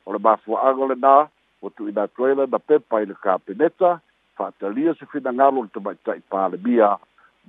o 0.05 0.13
le 0.13 0.19
bafu 0.21 0.53
agole 0.53 0.93
na 0.95 1.25
o 1.65 1.69
tu 1.73 1.89
ina 1.89 2.05
tuela 2.07 2.45
na 2.45 2.59
pepa 2.61 3.01
ile 3.01 3.17
ka 3.17 3.39
peneta 3.41 3.97
fa 4.37 4.51
talia 4.61 4.93
se 4.93 5.05
fina 5.09 5.33
ngalo 5.33 5.65
te 5.73 5.81
mai 5.81 5.97
tai 6.05 6.21
pa 6.29 6.45
le 6.53 6.61
bia 6.61 6.93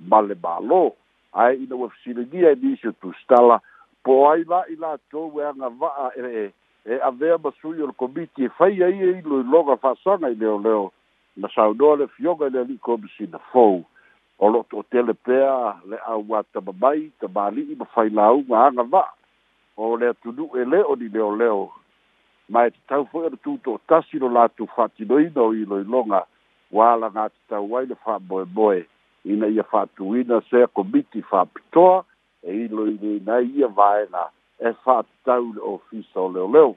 male 0.09 0.33
balo 0.33 0.97
ai 1.37 1.53
ina 1.63 1.75
wafsi 1.77 2.17
le 2.17 2.25
dia 2.25 2.49
e 2.49 2.55
disu 2.57 2.97
tu 2.97 3.13
stala 3.21 3.61
po 4.07 4.21
ai 4.29 4.43
la'i 4.51 4.75
latou 4.79 5.27
e 5.41 5.43
agava'a 5.43 6.07
e, 6.15 6.21
e 6.23 6.45
e 6.87 6.95
avea 7.03 7.35
masui 7.43 7.81
o 7.83 7.87
le 7.89 7.93
komiti 7.99 8.45
e 8.47 8.53
fai 8.57 8.79
ai 8.87 8.97
e 9.07 9.09
iloiloga 9.19 9.75
fa'asaga 9.83 10.31
i 10.31 10.35
leoleo 10.39 10.85
na 11.35 11.47
saunoa 11.55 11.97
le 12.01 12.07
fioga 12.15 12.47
i 12.47 12.51
le 12.53 12.59
ali'i 12.63 12.79
komisina 12.87 13.35
e 13.41 13.43
fou 13.51 13.77
o 14.43 14.49
lo'o 14.51 14.63
to'otele 14.71 15.13
pea 15.27 15.55
le 15.91 15.99
auā 16.13 16.39
tamamai 16.53 17.01
tamāli'i 17.19 17.75
ma 17.79 17.85
failauga 17.95 18.57
agava'a 18.69 19.11
o 19.75 19.95
le 19.99 20.13
atunu'e 20.13 20.63
lē 20.71 20.79
o 20.87 20.95
ni 20.95 21.11
leoleo 21.17 21.67
ma 22.55 22.59
e 22.67 22.71
tatau 22.77 23.03
fo'i 23.11 23.27
ona 23.27 23.37
tuto'atasi 23.43 24.15
lo 24.23 24.29
latou 24.39 24.71
fa'atinoina 24.75 25.39
o 25.43 25.51
iloiloga 25.63 26.23
ua 26.71 26.93
alaga 26.95 27.27
tatau 27.35 27.75
ai 27.75 27.91
le 27.91 27.99
fa'amoemoe 28.07 28.81
ina 29.33 29.51
ia 29.51 29.67
fa'atuina 29.73 30.39
se 30.49 30.63
komiti 30.71 31.19
fa'apitoa 31.31 32.05
heiloi 32.43 33.21
na 33.25 33.39
ia 33.39 33.67
vaega 33.67 34.23
e 34.59 34.73
fa'atatau 34.83 35.43
le 35.55 35.61
ofisa 35.75 36.19
o 36.27 36.29
leoleo 36.35 36.69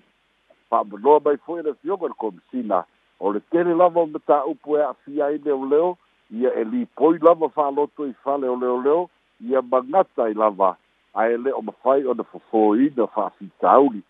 fa'amanoa 0.69 1.19
mai 1.25 1.37
foi 1.45 1.63
na 1.63 1.73
fioga 1.81 2.07
le 2.13 2.17
komisina 2.23 2.79
o 3.21 3.33
le 3.33 3.41
tele 3.51 3.73
lava 3.83 4.01
o 4.01 4.07
mataupu 4.15 4.69
e 4.77 4.81
a'afia 4.83 5.25
leo 5.31 5.41
leoleo 5.45 5.99
ia 6.39 6.51
e 6.61 6.87
poi 6.99 7.19
lava 7.27 7.49
fa'aloto 7.57 8.07
i 8.13 8.15
fale 8.25 8.49
o 8.49 8.57
leoleo 8.57 9.11
ia 9.49 9.63
magata 9.63 10.29
i 10.33 10.35
lava 10.35 10.77
ae 11.15 11.37
lē 11.45 11.51
o 11.61 11.63
mafai 11.69 12.07
ona 12.07 12.25
fofoina 12.31 13.07
fa'afitauli 13.15 14.01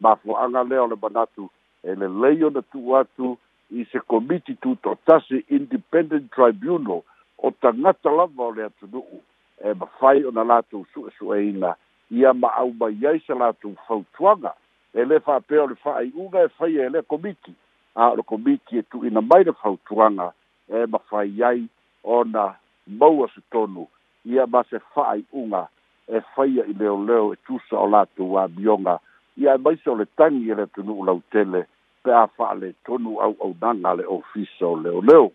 mafo'aga 0.00 0.60
lea 0.70 0.82
o 0.84 0.88
le 0.92 0.96
manatu 1.02 1.44
e 1.88 1.94
lelei 2.00 2.44
ona 2.44 2.62
tu'u 2.70 2.92
atu 3.00 3.36
i 3.70 3.84
se 3.92 3.98
komiti 4.10 4.52
tuto'atasi 4.62 5.44
independent 5.58 6.30
tribunal 6.36 7.00
o 7.44 7.50
tagata 7.62 8.10
lava 8.18 8.42
o 8.48 8.52
le 8.56 8.62
atunu'u 8.64 9.18
e 9.64 9.72
ma 9.74 9.86
fai 9.98 10.22
ona 10.24 10.44
latu 10.44 10.84
su 10.94 11.08
su 11.18 11.32
e 11.34 11.44
ina 11.48 11.74
ia 12.10 12.32
ma 12.34 12.48
au 12.56 12.70
ba 12.70 12.90
ia 12.90 13.16
se 13.26 13.32
latu 13.34 13.72
fau 13.88 14.04
tuanga 14.16 14.52
e 14.92 15.04
le 15.08 15.20
fa 15.24 15.40
pe 15.40 15.56
o 15.58 15.66
le 15.66 15.74
fa 15.74 15.96
ai 15.96 16.12
uga 16.14 16.44
e 16.44 16.48
fai 16.48 16.76
e 16.76 16.88
le 16.92 17.00
komiti 17.02 17.52
a 17.94 18.12
le 18.14 18.22
komiti 18.22 18.76
e 18.78 18.82
tu 18.84 19.04
ina 19.04 19.20
mai 19.24 19.42
le 19.44 19.52
fau 19.56 19.78
tuanga 19.88 20.34
e 20.68 20.84
ma 20.86 20.98
fai 21.08 21.40
ai 21.42 21.64
ona 22.04 22.54
maua 23.00 23.26
su 23.34 23.40
tonu 23.50 23.88
ia 24.28 24.44
ma 24.46 24.60
se 24.68 24.78
fa 24.92 25.08
ai 25.16 25.24
uga 25.32 25.64
e 26.08 26.20
fai 26.36 26.60
ai 26.60 26.72
leo 26.76 27.00
leo 27.04 27.32
e 27.32 27.36
tusa 27.46 27.80
o 27.80 27.88
latu 27.88 28.36
a 28.38 28.46
bionga 28.48 29.00
ia 29.40 29.54
e 29.54 29.58
mai 29.58 29.80
se 29.84 29.88
o 29.90 29.96
le 29.96 30.06
tangi 30.14 30.50
e 30.50 30.54
le 30.54 30.66
tunu 30.66 30.92
ulau 30.92 31.22
tele 31.32 31.64
pe 32.04 32.12
a 32.12 32.26
fa 32.26 32.52
le 32.54 32.74
tonu 32.84 33.16
au 33.16 33.32
au 33.40 33.56
nanga 33.60 33.94
le 33.94 34.04
ofisa 34.04 34.66
o 34.68 34.76
leo 34.76 35.00
leo 35.00 35.32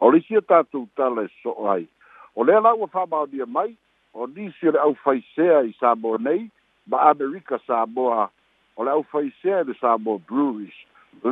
o 0.00 0.10
le 0.10 0.20
sia 0.24 0.40
tatu 0.40 0.88
tala 0.96 1.28
e 1.28 1.28
so 1.42 1.52
ai 1.68 1.84
o 2.38 2.44
lea 2.44 2.60
la 2.60 2.72
ua 2.74 2.86
fa'amaonia 2.86 3.46
mai 3.46 3.74
o 4.14 4.26
nisi 4.30 4.68
o 4.68 4.70
le 4.70 4.78
ʻaufaisea 4.78 5.56
i 5.70 5.74
samoa 5.80 6.18
nei 6.22 6.44
ma 6.90 6.98
amerika 7.10 7.58
samoa 7.66 8.30
o 8.78 8.84
le 8.86 8.90
ʻaufaisea 8.94 9.62
i 9.62 9.66
le 9.66 9.74
samoa 9.82 10.18
breweries 10.30 10.76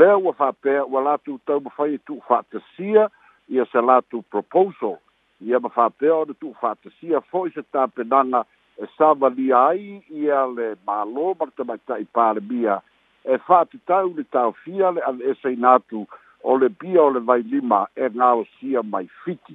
lea 0.01 0.17
ua 0.19 0.33
fa'apea 0.35 0.83
ua 0.91 1.03
latou 1.07 1.39
taumafai 1.47 1.95
e 1.95 1.99
tu'ufa'atasia 2.07 3.07
ia 3.55 3.67
se 3.73 3.79
latou 3.87 4.23
proposal 4.35 4.99
ia 5.47 5.61
ma 5.63 5.69
fa'apea 5.77 6.15
ona 6.25 6.35
tu'ufa'atasia 6.43 7.21
fo'i 7.31 7.51
se 7.55 7.63
tapenaga 7.63 8.43
e 8.83 8.87
savalia 8.99 9.61
ai 9.71 10.03
ia 10.11 10.43
le 10.59 10.75
mālō 10.87 11.27
ma 11.39 11.47
le 11.47 11.53
tamaita'i 11.57 12.05
palemia 12.17 12.81
e 13.25 13.39
fa'atatau 13.47 14.11
le 14.19 14.25
taofia 14.35 14.91
le 14.91 15.07
ale 15.07 15.31
esaina 15.31 15.79
atu 15.79 16.03
o 16.43 16.59
le 16.59 16.69
bia 16.81 17.03
o 17.07 17.11
le 17.15 17.21
vailima 17.31 17.87
e 17.97 18.09
gaosia 18.11 18.83
mai 18.83 19.07
fiti 19.25 19.55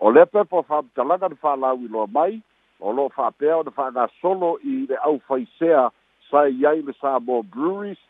o 0.00 0.10
le 0.10 0.24
pe 0.24 0.44
po 0.48 0.62
fa 0.68 0.80
talaga 0.96 1.28
de 1.28 1.36
fa 1.42 1.52
la 1.62 1.70
wi 1.78 1.86
lo 1.94 2.02
mai 2.16 2.34
o 2.80 2.92
lo 2.96 3.04
fa 3.16 3.26
pe 3.38 3.48
o 3.58 3.62
de 3.62 3.70
fa 3.76 3.86
na 3.96 4.04
solo 4.20 4.56
i 4.72 4.84
le 4.88 4.96
au 5.08 5.18
fai 5.28 5.44
sea 5.58 5.88
sai 6.30 6.48
ya 6.62 6.72
i 6.78 6.82
le 6.82 6.94
sa 7.00 7.18
bo 7.20 7.42
breweries 7.42 8.00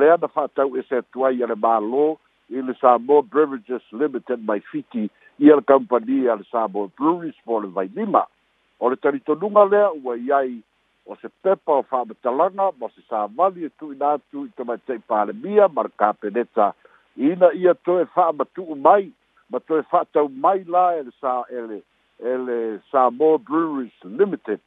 le 0.00 0.10
de 0.22 0.28
fa 0.34 0.46
tau 0.56 0.76
e 0.78 0.84
se 0.88 1.02
tua 1.12 1.32
i 1.34 1.42
le 1.42 1.56
balo 1.66 2.06
i 2.54 2.62
le 2.66 2.76
sa 2.80 2.94
bo 3.08 3.22
beverages 3.22 3.82
limited 3.90 4.46
by 4.46 4.60
fiti 4.70 5.08
i 5.42 5.50
le 5.50 5.62
company 5.72 6.28
i 6.30 6.36
le 6.38 6.46
sa 6.50 6.62
bo 6.70 6.86
breweries 6.98 7.34
po 7.44 7.58
le 7.58 7.66
vai 7.74 7.88
lima 7.98 8.22
o 8.78 8.88
le 8.90 8.96
tarito 8.96 9.34
nunga 9.34 9.64
le 9.72 9.82
u 9.98 10.12
ai 10.14 10.30
ai 10.38 10.52
o 11.10 11.16
se 11.18 11.26
pepa 11.42 11.80
o 11.82 11.82
fa 11.82 12.04
talaga 12.22 12.70
mo 12.78 12.86
se 12.94 13.02
sa 13.10 13.26
mali 13.34 13.66
e 13.66 13.70
tu 13.80 13.90
ina 13.94 14.14
tu 14.30 14.46
i 14.46 14.50
te 14.54 14.62
mai 14.62 14.78
te 14.86 14.94
pa 15.10 15.24
le 15.26 15.32
mia 15.42 15.66
mar 15.74 15.90
ka 15.98 16.12
peneta 16.22 16.70
ina 17.18 17.50
ia 17.58 17.74
to 17.82 17.98
e 18.00 18.06
fa 18.14 18.30
matu 18.30 18.76
mai 18.86 19.10
ma 19.50 19.58
toe 19.60 19.82
fa'atau 19.90 20.28
mai 20.28 20.64
la 20.64 20.86
ele 20.98 21.12
sa 21.20 21.44
ele 21.50 21.82
ele 22.22 22.80
samo 22.90 23.38
breweries 23.38 23.92
limited 24.04 24.60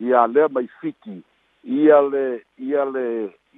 ia 0.00 0.26
lea 0.26 0.48
mai 0.54 0.66
fiti 0.80 1.16
ia 1.64 1.98
le 2.12 2.24
ia 2.58 2.84
le 2.84 3.06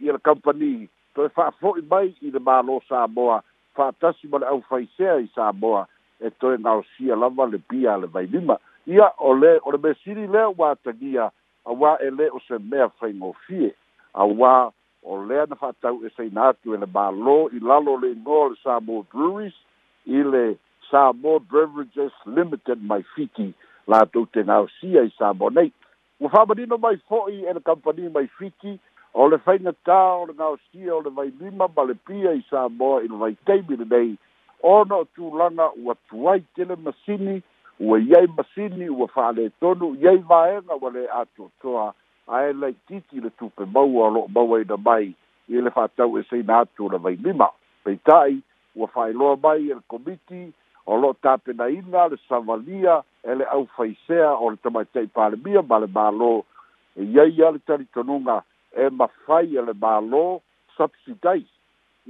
ia 0.02 0.12
le 0.14 0.18
company 0.28 0.88
toe 1.14 1.28
fa'afo'i 1.36 1.82
mai 1.90 2.06
i 2.20 2.28
le 2.34 2.38
mālo 2.48 2.80
samoa 2.88 3.38
fa'atasi 3.76 4.24
ma 4.30 4.38
le 4.40 4.46
ʻaufaisea 4.52 5.12
i 5.26 5.28
samoa 5.34 5.82
e 6.24 6.28
toe 6.40 6.56
gaosia 6.66 7.14
lava 7.22 7.44
le 7.52 7.58
pia 7.70 7.90
a 7.94 8.00
le 8.02 8.06
vailima 8.14 8.56
ia 8.94 9.06
o 9.18 9.30
le 9.42 9.52
o 9.66 9.70
le 9.72 9.78
mesili 9.84 10.26
lea 10.34 10.48
ua 10.58 10.70
tagia 10.84 11.26
auā 11.70 11.90
e 12.06 12.08
lē 12.18 12.26
o 12.36 12.40
se 12.48 12.58
mea 12.70 12.88
faigofie 12.98 13.70
auā 14.22 14.54
o 15.04 15.14
lea 15.28 15.44
na 15.48 15.56
fa'atau 15.62 15.96
e 16.06 16.10
saina 16.16 16.48
atu 16.48 16.74
e 16.74 16.78
le 16.82 16.86
mālō 16.96 17.38
i 17.56 17.58
lalo 17.68 17.96
le 18.02 18.10
igo 18.16 18.48
le 18.48 18.56
samo 18.62 19.04
breweries 19.12 19.56
ile 20.06 20.58
Samoa 20.90 21.40
Beverages 21.40 22.12
Limited 22.26 22.78
mai 22.82 23.02
fiti 23.14 23.54
latou 23.88 24.26
te 24.26 24.42
gaosia 24.42 25.02
i 25.02 25.12
Samoa 25.18 25.50
nei. 25.50 25.72
Ua 26.20 26.28
fa'amanino 26.30 26.78
mai 26.78 26.96
fo'i 27.08 27.44
e 27.46 27.52
le 27.52 27.60
kampani 27.60 28.08
mai 28.08 28.26
fiti 28.38 28.78
o 29.14 29.28
le 29.28 29.38
faigatā 29.38 29.98
o 30.22 30.26
le 30.26 30.34
gaosia 30.34 30.94
o 30.96 31.00
le 31.00 31.10
vai 31.10 31.32
lima 31.40 31.68
ma 31.76 31.82
le 31.84 31.94
pia 31.94 32.32
i 32.36 32.44
Samoa 32.50 33.02
i 33.02 33.08
le 33.08 33.16
vaitaimi 33.16 33.76
lenei 33.76 34.16
ona 34.62 34.94
o 35.02 35.08
tulaga 35.16 35.70
ua 35.84 35.94
tu 36.08 36.24
tele 36.54 36.76
masini 36.76 37.42
ua 37.80 37.98
iai 37.98 38.26
masini 38.36 38.88
ua 38.88 39.08
fa'aletonu 39.08 39.94
iai 40.00 40.16
vaega 40.18 40.74
ua 40.80 40.90
lē 40.90 41.04
atoatoa 41.12 41.92
ae 42.28 42.52
laitiiti 42.52 43.20
le 43.20 43.30
tupe 43.30 43.64
maua 43.64 44.08
lo 44.10 44.10
lo'o 44.14 44.28
maua 44.34 44.60
ina 44.62 44.76
mai 44.84 45.14
i 45.48 45.60
le 45.60 45.70
fa'atau 45.70 46.18
e 46.18 46.22
saina 46.30 46.64
le 46.78 46.98
vai 46.98 47.16
lima 47.16 47.50
pei. 47.84 47.96
peita'i 47.98 48.42
ua 48.74 48.88
faailoa 48.88 49.36
mai 49.42 49.70
e 49.70 49.74
le 49.74 49.82
komiti 49.88 50.52
o 50.86 50.96
loo 50.96 51.14
tapenaina 51.22 52.06
le 52.10 52.16
savalia 52.28 53.02
e 53.22 53.34
le 53.34 53.44
aufaisea 53.44 54.32
o 54.34 54.50
le 54.50 54.56
tamaitai 54.62 55.06
palemia 55.06 55.62
ma 55.62 55.78
le 55.78 55.86
mālō 55.86 56.32
e 56.98 57.02
iaia 57.14 57.50
le 57.54 57.58
talitonuga 57.66 58.36
e 58.76 58.84
mafai 59.00 59.46
e 59.58 59.62
le 59.68 59.74
mālō 59.84 60.24
subsidi 60.76 61.46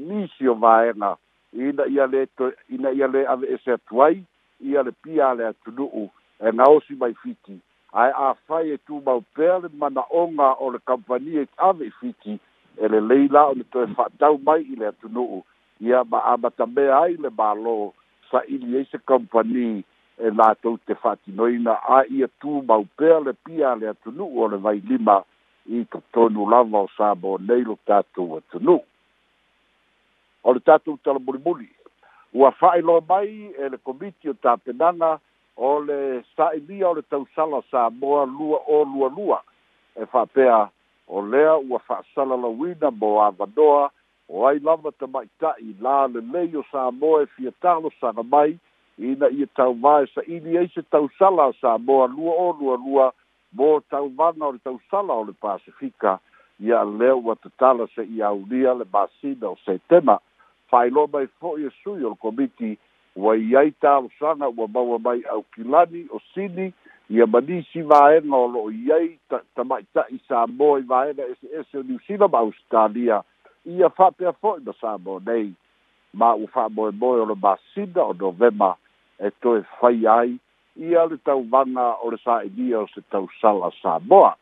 nisi 0.09 0.49
o 0.49 0.54
vaega 0.54 1.16
ina 1.52 1.85
ia 1.94 2.06
le 2.12 2.26
to 2.37 2.50
ina 2.75 2.90
ia 2.99 3.06
le 3.12 3.26
ave 3.28 3.47
ese 3.54 3.73
atu 3.76 4.02
ai 4.02 4.25
ia 4.68 4.83
le 4.83 4.92
pia 5.02 5.35
le 5.35 5.44
atunu'u 5.47 6.04
e 6.40 6.49
gaosi 6.59 6.94
mai 7.00 7.14
fiti 7.23 7.61
ae 7.92 8.11
afai 8.28 8.71
e 8.71 8.76
tumau 8.87 9.21
pea 9.35 9.59
le 9.59 9.68
manaoga 9.80 10.49
o 10.64 10.71
le 10.73 10.78
kampania 10.88 11.40
e 11.44 11.49
ave 11.59 11.85
i 11.85 11.88
e 11.88 11.94
fiti 12.00 12.35
e 12.83 12.88
le 12.88 13.00
leila 13.00 13.47
o 13.47 13.52
le 13.54 13.64
toe 13.73 13.87
fa'atau 13.97 14.35
mai 14.47 14.61
i 14.62 14.75
le 14.80 14.87
atunu'u 14.87 15.44
ia 15.81 16.04
ma 16.04 16.21
amatamea 16.25 16.99
ai 16.99 17.16
le 17.16 17.28
mālō 17.28 17.93
saʻili 18.31 18.76
ai 18.78 18.85
se 18.90 18.99
kompani 18.99 19.85
e 20.19 20.31
latou 20.31 20.78
te 20.87 20.95
faatinoina 20.95 21.73
a 21.97 22.04
ia 22.11 22.26
tumau 22.40 22.85
pea 22.99 23.19
le 23.21 23.33
pia 23.45 23.73
a 23.73 23.76
le 23.76 23.88
atunuu 23.90 24.38
o 24.43 24.49
le 24.49 24.57
vailima 24.57 25.23
i 25.66 25.85
totonu 25.90 26.47
lava 26.50 26.78
o 26.87 26.88
sa 26.97 27.14
mo 27.14 27.38
nei 27.38 27.64
lo 27.66 27.78
tatou 27.87 28.37
atunuu 28.38 28.81
o 30.45 30.52
le 30.52 30.61
tatou 30.61 30.97
talamulimuli 31.04 31.69
ua 32.35 32.50
faailoa 32.50 33.00
mai 33.09 33.50
e 33.59 33.69
le 33.69 33.76
komiti 33.76 34.28
o 34.31 34.35
tapenaga 34.35 35.19
o 35.57 35.81
le 35.83 36.23
saʻilia 36.38 36.87
o 36.88 36.95
le 36.95 37.02
tausala 37.02 37.62
sa 37.71 37.90
moa 37.90 38.23
lua 38.26 38.62
o 38.66 38.85
lualua 38.85 39.43
e 39.99 40.07
faapea 40.07 40.71
o 41.09 41.23
lea 41.26 41.57
ua 41.59 41.78
faasala 41.78 42.37
lauina 42.37 42.90
mo 42.90 43.23
avanoa 43.25 43.90
o 44.28 44.47
ai 44.47 44.59
lava 44.59 44.90
i 45.61 45.75
la 45.81 46.07
lelei 46.07 46.50
sa 46.71 46.90
samoa 46.90 47.23
e 47.23 47.26
fia 47.26 47.52
talo 47.61 47.90
saga 48.00 48.23
mai 48.23 48.59
ina 48.99 49.28
ia 49.28 49.47
tauvā 49.54 50.02
e 50.04 50.07
ta 50.14 50.21
ai 50.25 50.69
se 50.75 50.83
tausala 50.93 51.50
a 51.52 51.76
lua 52.16 52.33
o 52.38 52.52
lualua 52.59 53.12
mo 53.52 53.81
ta 53.90 54.00
o 54.00 54.07
le 54.09 54.59
tausala 54.64 55.12
o 55.14 55.25
le 55.25 55.33
pasifika 55.33 56.19
o 56.62 57.35
ta 57.35 57.49
ta 57.59 57.73
la 57.73 57.87
se 57.95 58.02
i 58.04 58.23
aulia 58.23 58.73
le 58.75 58.85
da 59.40 59.49
o 59.50 59.57
se 59.64 59.78
tema 59.88 60.19
mai 60.73 60.88
i 60.88 61.66
e 61.66 61.71
su 61.83 61.97
i 61.99 62.04
o 62.04 62.11
le 62.11 62.16
komiti 62.19 62.78
ua 63.16 63.37
i 63.37 63.54
ai 63.57 63.71
talosaga 63.73 64.49
ua 64.57 64.66
maua 64.69 64.99
mai 64.99 65.21
kilani 65.54 66.07
o 66.11 66.19
sini 66.35 66.73
ia 67.11 67.26
manisi 67.26 67.83
vaega 67.83 68.33
o 68.37 68.47
lo 68.47 68.71
i 68.73 68.90
ai 68.90 69.19
mai 69.64 69.83
ta 69.95 70.04
i 70.11 70.19
vaega 70.88 71.23
eseese 71.28 71.78
o 71.78 72.28
ma 72.28 72.38
australia 72.38 73.23
ia 73.64 73.90
fa'apea 73.90 74.33
fo'i 74.33 74.61
ma 74.61 74.73
sa 74.80 74.97
mo 75.00 75.18
nei 75.26 75.52
ma 76.12 76.33
ua 76.37 76.47
fa'amoemoe 76.47 77.21
o 77.21 77.26
le 77.26 77.35
masina 77.42 78.02
o 78.04 78.12
novema 78.12 78.76
e 79.18 79.30
toe 79.40 79.62
fai 79.80 80.04
ai 80.06 80.37
ia 80.76 81.04
le 81.06 81.16
tauvaga 81.16 81.87
o 82.04 82.11
le 82.12 82.18
sa'inia 82.25 82.80
o 82.85 82.87
se 82.92 83.00
tausala 83.11 83.71
sa 83.80 83.99
moa 84.04 84.37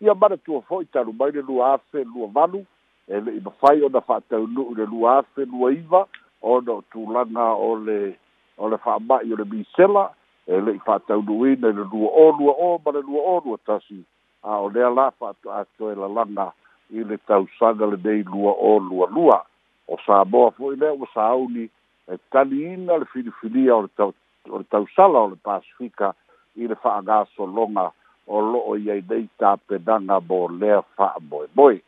ia 0.00 0.14
manatua 0.14 0.62
fo'i 0.62 0.86
taru 0.86 1.12
mai 1.12 1.32
le 1.34 1.42
lua 1.42 1.72
afe 1.74 2.04
lua 2.04 2.28
valu 2.30 2.62
e 3.08 3.20
le'i 3.20 3.40
mafai 3.42 3.82
ona 3.82 4.00
fa'ataunu'u 4.00 4.74
le 4.78 4.86
lua 4.86 5.18
afe 5.20 5.44
lua 5.44 5.72
iva 5.72 6.06
ona 6.42 6.72
o 6.72 6.82
tulaga 6.92 7.50
o 7.58 7.74
le 7.86 8.14
o 8.58 8.68
le 8.70 8.78
fa'ama'i 8.78 9.32
o 9.34 9.40
le 9.42 9.44
misela 9.52 10.06
e 10.46 10.52
le 10.54 10.60
le'i 10.70 10.78
fa'ataunu'uina 10.86 11.68
i 11.74 11.78
le 11.82 11.90
lua 11.92 12.12
olua 12.28 12.54
o 12.68 12.78
ma 12.84 12.94
le 12.94 13.02
lua 13.02 13.26
olua 13.36 13.58
tasi 13.66 13.98
a 14.46 14.62
o 14.62 14.70
lea 14.70 14.88
la 14.94 15.10
fa'atoe 15.10 15.94
lalaga 15.98 16.52
i 16.90 17.04
le 17.04 17.16
tausaga 17.18 17.86
lenei 17.86 18.22
lua 18.24 18.52
o 18.52 18.78
lualua 18.80 19.42
o 19.88 19.96
saboa 20.06 20.50
foʻi 20.56 20.78
lea 20.80 20.92
ua 20.92 21.06
sauni 21.14 21.68
e 22.08 22.14
taliina 22.32 22.96
le 22.98 23.04
filifilia 23.12 23.76
o 23.76 23.82
le 23.82 24.64
tausala 24.70 25.18
o 25.26 25.28
le 25.28 25.36
pasifika 25.42 26.12
i 26.56 26.66
le 26.66 26.74
faagasologa 26.74 27.90
o 28.26 28.40
loo 28.40 28.76
i 28.76 28.90
ai 28.90 29.04
nei 29.10 29.28
tapenaga 29.38 30.20
mo 30.28 30.48
lea 30.60 30.80
faamoemoe 30.96 31.80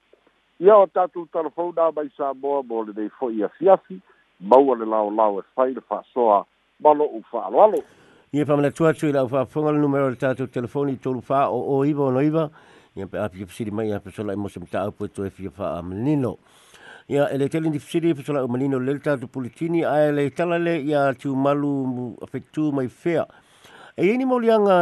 ia 0.61 0.77
o 0.77 0.87
tatou 0.87 1.27
talafouna 1.33 1.91
mai 1.97 2.09
saboa 2.17 2.63
mo 2.63 2.85
lenei 2.85 3.09
foʻi 3.21 3.45
afiafi 3.45 4.01
maua 4.41 4.77
le 4.77 4.85
laolao 4.85 5.41
e 5.41 5.43
fai 5.57 5.73
le 5.75 5.81
faasoa 5.81 6.45
ma 6.85 6.91
loʻu 6.91 7.23
faaaloalo 7.33 7.79
ia 8.33 8.47
famanatu 8.47 8.87
atu 8.87 9.09
i 9.09 9.13
laʻu 9.17 9.29
faafoga 9.31 9.73
le 9.73 9.79
numero 9.79 10.11
le 10.11 10.17
tatou 10.17 10.47
telefoni 10.47 11.01
tolufā 11.01 11.49
o 11.49 11.79
o 11.81 11.85
iva 11.85 12.05
o 12.05 12.11
noiva 12.11 12.51
ia 12.97 13.07
pe 13.07 13.19
api 13.19 13.45
fesili 13.47 13.71
mai 13.71 13.89
ia 13.89 14.01
pesola 14.01 14.33
i 14.35 14.37
mo 14.37 14.49
se 14.49 14.61
mitaau 14.61 14.91
po 14.91 15.07
toe 15.07 15.31
fia 15.31 15.51
faamalino 15.51 16.39
ia 17.07 17.29
e 17.31 17.37
le 17.39 17.49
tele 17.49 17.71
ni 17.71 17.79
fesili 17.79 18.15
pesola 18.15 18.43
umalino 18.45 18.79
le 18.79 18.93
le 18.99 18.99
tatou 18.99 19.29
pulitini 19.31 19.85
ae 19.87 20.11
le 20.13 20.31
tala 20.31 20.59
le 20.59 20.77
ia 20.83 21.13
tiumalu 21.15 22.17
afetu 22.23 22.73
mai 22.73 22.89
fea 22.89 23.27
e 23.95 24.03
eh, 24.03 24.07
iai 24.07 24.15
ah, 24.15 24.19
ni 24.19 24.25
mauliaga 24.27 24.75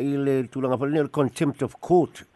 i 0.00 0.16
le 0.18 0.34
tulaga 0.50 0.76
falene 0.78 1.00
o 1.06 1.06
le 1.06 1.10
contempt 1.14 1.62
of 1.62 1.78
court 1.78 2.26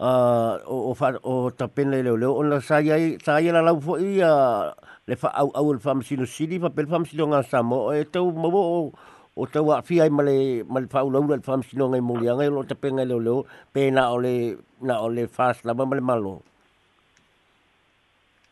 uh, 0.00 0.56
o, 0.64 0.94
o, 0.96 1.16
o 1.34 1.50
tapena 1.52 1.96
i 2.00 2.02
leoleo 2.02 2.32
ona 2.38 2.60
sa 2.60 2.80
iai 2.80 3.18
lalau 3.52 3.76
foʻi 3.80 4.14
ia 4.24 4.72
le 5.06 5.14
faaauau 5.16 5.74
le 5.76 5.78
faamasino 5.78 6.24
sili 6.26 6.56
faapele 6.58 6.88
faamasinoga 6.88 7.42
sa 7.44 7.60
e 7.92 8.00
eh, 8.00 8.08
tau 8.10 8.32
mauoo 8.32 8.92
o 9.36 9.46
tau 9.46 9.70
a 9.72 9.80
fi 9.86 10.00
ai 10.00 10.10
male 10.10 10.62
male 10.66 10.86
fa 10.90 11.04
ulau 11.06 11.28
le 11.30 11.38
fam 11.46 11.62
sino 11.62 11.88
ngai 11.88 12.00
mo 12.02 12.16
lia 12.18 12.34
ngai 12.34 12.50
lo 12.50 12.62
te 12.68 12.74
penga 12.74 13.04
le 13.06 13.14
lo 13.26 13.36
pe 13.72 13.90
na 13.90 14.08
ole 14.10 14.56
na 14.82 14.98
ole 15.06 15.26
fast 15.26 15.62
ba 15.64 15.84
male 15.86 16.00
malo 16.00 16.40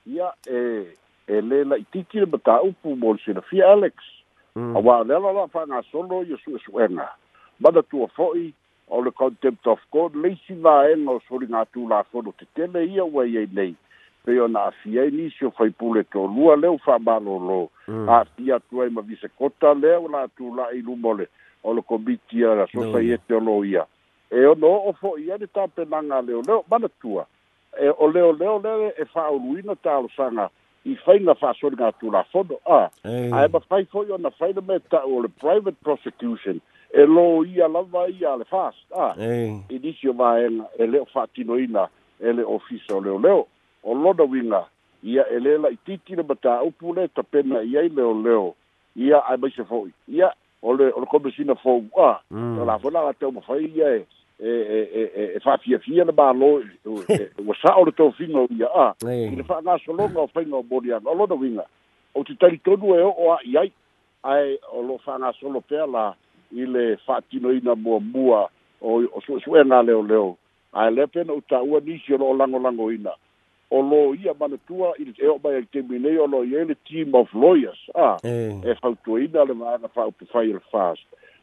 ya 0.07 0.31
e 0.47 0.95
e 1.27 1.41
le 1.43 1.65
la 1.65 1.77
tiki 1.93 2.21
le 2.21 2.27
bata 2.27 2.63
u 2.63 2.73
pu 2.83 2.95
bol 2.97 3.19
na 3.27 3.41
fi 3.41 3.63
alex 3.63 3.95
mm. 4.55 4.77
a 4.77 4.79
wa 4.79 5.03
le 5.03 5.19
la 5.19 5.47
fa 5.53 5.67
na 5.67 5.83
solo 5.91 6.23
yo 6.23 6.37
su 6.45 6.59
su 6.59 6.79
ena 6.79 7.11
ba 7.61 7.71
da 7.71 7.83
tua 7.83 8.07
foi 8.15 8.55
o 8.89 9.03
le 9.03 9.11
contempt 9.11 9.67
of 9.67 9.81
god 9.93 10.15
le 10.15 10.37
si 10.47 10.55
va 10.55 10.87
e 10.87 10.95
no 10.95 11.19
so 11.29 11.39
ringa 11.39 11.65
tu 11.75 11.89
la 11.89 12.03
fo 12.05 12.23
do 12.23 12.33
te 12.39 12.45
tele 12.55 12.87
ia 12.87 13.05
wa 13.05 13.27
ye 13.27 13.47
nei 13.53 13.75
pe 14.25 14.41
ona 14.41 14.65
afia 14.71 15.05
i 15.07 15.11
nisi 15.11 15.45
o 15.47 15.51
faipule 15.59 16.03
tolua 16.13 16.57
lea 16.57 16.71
u 16.71 16.79
fa'amālōlō 16.85 17.59
aafia 17.65 18.59
mm. 18.59 18.61
atu 18.61 18.83
ai 18.83 18.89
ma 18.91 19.03
visekota 19.03 19.75
lea 19.75 19.99
ua 20.01 20.11
latula'i 20.13 20.83
luma 20.83 21.09
ole 21.11 21.27
o 21.65 21.75
le 21.75 21.83
komiti 21.83 22.45
ala 22.45 22.67
sosaiete 22.73 23.35
o 23.35 23.41
lo 23.41 23.65
ia 23.65 23.87
e 24.31 24.47
ona 24.47 24.67
o'o 24.67 24.93
fo'i 25.01 25.33
ai 25.33 25.39
le 25.39 25.47
tapenaga 25.47 26.17
a 26.19 26.23
leoleo 26.23 26.65
manatua 26.71 27.27
e 27.81 27.89
o 27.99 28.09
leoleo 28.11 28.59
lea 28.63 28.93
e 28.99 29.05
fa'aoluina 29.13 29.77
talosaga 29.77 30.49
i 30.85 30.97
faiga 31.05 31.35
fa'asoliga 31.35 31.93
tulafono 32.01 32.59
a 32.67 32.89
ae 33.05 33.49
mafai 33.53 33.85
fo'i 33.93 34.13
ona 34.13 34.31
fai 34.31 34.53
le 34.53 34.61
meta'u 34.67 35.19
o 35.19 35.23
le 35.23 35.29
private 35.29 35.77
prosecution 35.83 36.61
e 36.95 37.07
lo 37.07 37.45
ia 37.45 37.69
lava 37.69 38.07
ia 38.09 38.37
le 38.37 38.45
fast 38.51 38.93
a 38.99 39.13
inisi 39.71 40.09
o 40.09 40.13
vaega 40.13 40.67
e 40.79 40.87
le 40.87 41.01
o 41.01 41.05
fa'atinoina 41.13 41.89
e 42.21 42.33
le 42.33 42.45
ofisa 42.45 42.97
o 42.97 43.01
leoleo 43.01 43.47
o 43.85 43.95
lona 43.95 44.25
winga 44.25 44.65
ia 45.03 45.25
elela 45.29 45.57
lē 45.59 45.63
la'itiiti 45.63 46.17
le 46.17 46.23
mataupu 46.23 46.95
le 46.95 47.09
tapena 47.09 47.61
i 47.63 47.77
ai 47.79 47.89
leoleo 47.89 48.55
ia 48.97 49.19
ai 49.25 49.37
maise 49.37 49.65
fo'i 49.65 49.93
ia 50.09 50.33
o 50.63 50.75
le 50.75 50.91
o 50.93 51.01
le 51.01 51.07
komesina 51.07 51.55
fou 51.55 51.85
a 51.99 52.19
lafoi 52.67 52.91
mm. 52.91 52.95
la 52.95 53.05
gatau 53.07 53.33
mafai 53.33 53.65
ia 53.77 53.89
e 53.89 54.07
e 54.49 54.79
e 55.01 55.03
e 55.03 55.25
e 55.37 55.41
fa 55.41 55.57
fia 55.59 55.79
fia 55.79 56.05
na 56.05 56.13
balo 56.13 56.61
e, 56.61 56.67
e, 56.89 57.15
e, 57.15 57.31
o 57.47 57.55
sa 57.55 57.75
o 57.79 57.87
to 57.91 58.11
fino 58.19 58.47
ia 58.51 58.67
a 58.75 58.95
ne 59.07 59.43
fa 59.43 59.61
na 59.63 59.79
so 59.79 59.93
longa 59.93 60.21
o 60.21 60.27
fino 60.27 60.59
o 60.59 60.63
bodia 60.63 60.99
o 61.05 61.15
lo 61.15 61.27
winga 61.37 61.67
o 62.15 62.23
ti 62.25 62.35
tali 62.35 62.59
to 62.59 62.77
due 62.77 62.99
o 63.03 63.33
a 63.35 63.39
ai 63.61 63.71
ai 64.25 64.59
o 64.75 64.83
lo 64.83 64.99
fa 64.99 65.19
na 65.19 65.33
so 65.39 65.49
lo 65.51 65.61
pe 65.61 65.79
la 65.87 66.15
ile 66.53 66.97
fa 67.07 67.21
ti 67.23 67.39
no 67.39 67.53
ina 67.55 67.75
mo 67.75 68.01
mua 68.01 68.51
o 68.83 69.21
suena 69.23 69.39
su 69.79 69.95
su 69.95 70.07
le 70.11 70.15
o 70.17 70.37
ai 70.75 70.91
le 70.95 71.07
pe 71.07 71.23
no 71.25 71.39
ta 71.49 71.63
u 71.63 71.79
ni 71.79 71.99
si 72.03 72.17
lo 72.19 72.35
lango 72.35 72.59
lango 72.59 72.91
ina 72.93 73.15
o 73.69 73.83
lo 73.85 74.15
ia 74.17 74.33
manatua 74.33 74.95
i 74.97 75.05
le 75.05 75.13
eo 75.21 75.37
mai 75.45 75.61
te 75.73 75.83
minei 75.85 76.17
o 76.17 76.27
lo 76.27 76.41
ia 76.45 76.65
team 76.89 77.13
of 77.15 77.29
lawyers 77.35 77.79
a 77.95 78.17
e 78.25 78.73
fautuina 78.81 79.45
le 79.45 79.53
maana 79.53 79.89
fa 79.93 80.07
upu 80.09 80.25
fai 80.33 80.49
le 80.55 80.61
fas 80.73 80.97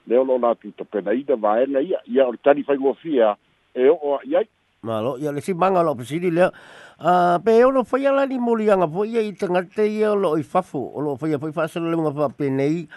le 0.07 0.17
olo 0.17 0.37
la 0.41 0.55
tu 0.57 0.71
tapena 0.73 1.13
i 1.13 1.21
da 1.23 1.35
vaena 1.35 1.79
ia 1.85 2.01
ia 2.09 2.25
o 2.25 2.33
tani 2.41 2.63
fai 2.65 2.79
ngofia 2.81 3.35
e 3.77 3.89
o 3.93 4.15
a 4.17 4.21
iai 4.25 4.45
malo 4.81 5.17
ia 5.21 5.31
le 5.31 5.41
simanga 5.41 5.83
lo 5.85 5.93
pesiri 5.95 6.31
le 6.33 6.49
a 6.97 7.37
pe 7.45 7.51
e 7.59 7.63
olo 7.63 7.83
fai 7.85 8.07
ala 8.09 8.25
ni 8.25 8.39
muli 8.41 8.71
anga 8.73 8.87
po 8.89 9.05
ia 9.05 9.21
i 9.21 9.33
tangate 9.37 9.85
ia 9.85 10.13
lo 10.17 10.33
i 10.37 10.43
fafu 10.43 10.81
o 10.97 11.01
lo 11.01 11.15
fai 11.21 11.33
a 11.37 11.39
fai 11.39 11.51
fasa 11.53 11.77
le 11.79 11.93
munga 11.95 12.09
fa 12.11 12.29
penei 12.33 12.87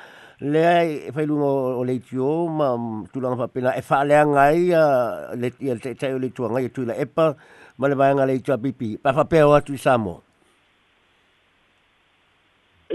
le 0.41 0.62
ai 0.67 0.91
fai 1.12 1.27
lunga 1.29 1.53
o 1.77 1.85
le 1.85 2.01
tio 2.01 2.47
ma 2.49 2.73
tulanga 3.12 3.37
fa 3.45 3.49
pena 3.53 3.77
e 3.77 3.83
fa 3.85 4.05
le 4.09 4.17
anga 4.17 4.49
ia 4.57 4.83
le 5.37 5.53
tia 5.53 5.77
le 5.77 5.81
tia 5.93 6.17
le 6.17 6.17
tia 6.17 6.17
le 6.17 6.29
tia 6.33 6.49
le 6.49 6.69
tia 6.73 6.85
le 6.88 6.97
tia 7.12 7.29
le 7.29 7.33
ma 7.79 7.87
le 7.88 7.95
vaega 7.97 8.59
pipi 8.64 8.88
pa 9.03 9.11
faapea 9.17 9.49
o 9.49 9.53
atu 9.59 9.73
i 9.79 9.83
sa 9.85 9.95
mo 10.05 10.14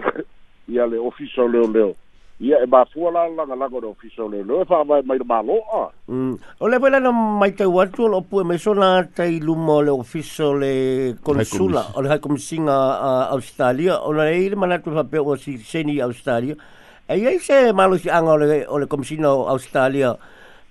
ya 0.69 0.85
mm. 0.85 0.91
le 0.93 0.97
ofiso 1.01 1.47
le 1.49 1.65
le 1.73 1.97
ya 2.45 2.61
e 2.61 2.67
ba 2.69 2.85
fuo 2.93 3.09
la 3.11 3.25
la 3.29 3.49
nga 3.49 3.55
la 3.57 3.69
go 3.73 3.81
ofiso 3.89 4.29
le 4.29 4.45
le 4.45 4.65
fa 4.69 4.85
mai 4.85 5.01
mai 5.01 5.17
ma 5.25 5.41
lo 5.41 5.65
a 5.73 5.89
o 6.61 6.69
le 6.69 6.77
vela 6.79 6.99
no 7.01 7.09
mai 7.13 7.55
te 7.57 7.65
wa 7.65 7.89
tu 7.89 8.05
lo 8.07 8.21
pu 8.21 8.45
me 8.45 8.59
so 8.61 8.75
na 8.77 9.01
te 9.09 9.39
lu 9.41 9.57
mo 9.57 9.81
le 9.81 9.97
ofiso 9.97 10.53
le 10.53 11.17
consula 11.25 11.89
o 11.97 12.03
le 12.05 12.13
ha 12.13 12.19
komisinga 12.21 12.77
a 13.01 13.11
australia 13.33 13.97
o 14.05 14.13
le 14.13 14.29
ile 14.45 14.57
mana 14.61 14.77
tu 14.79 14.93
fa 14.93 15.05
pe 15.09 15.25
o 15.25 15.37
si 15.41 15.57
seni 15.57 16.01
australia 16.05 16.53
E 17.09 17.19
ia 17.19 17.39
se 17.41 17.73
malo 17.73 17.99
si 17.99 18.09
anga 18.11 18.31
ole, 18.33 18.67
ole 18.69 18.87
komisina 18.87 19.33
o 19.33 19.49
Australia, 19.49 20.17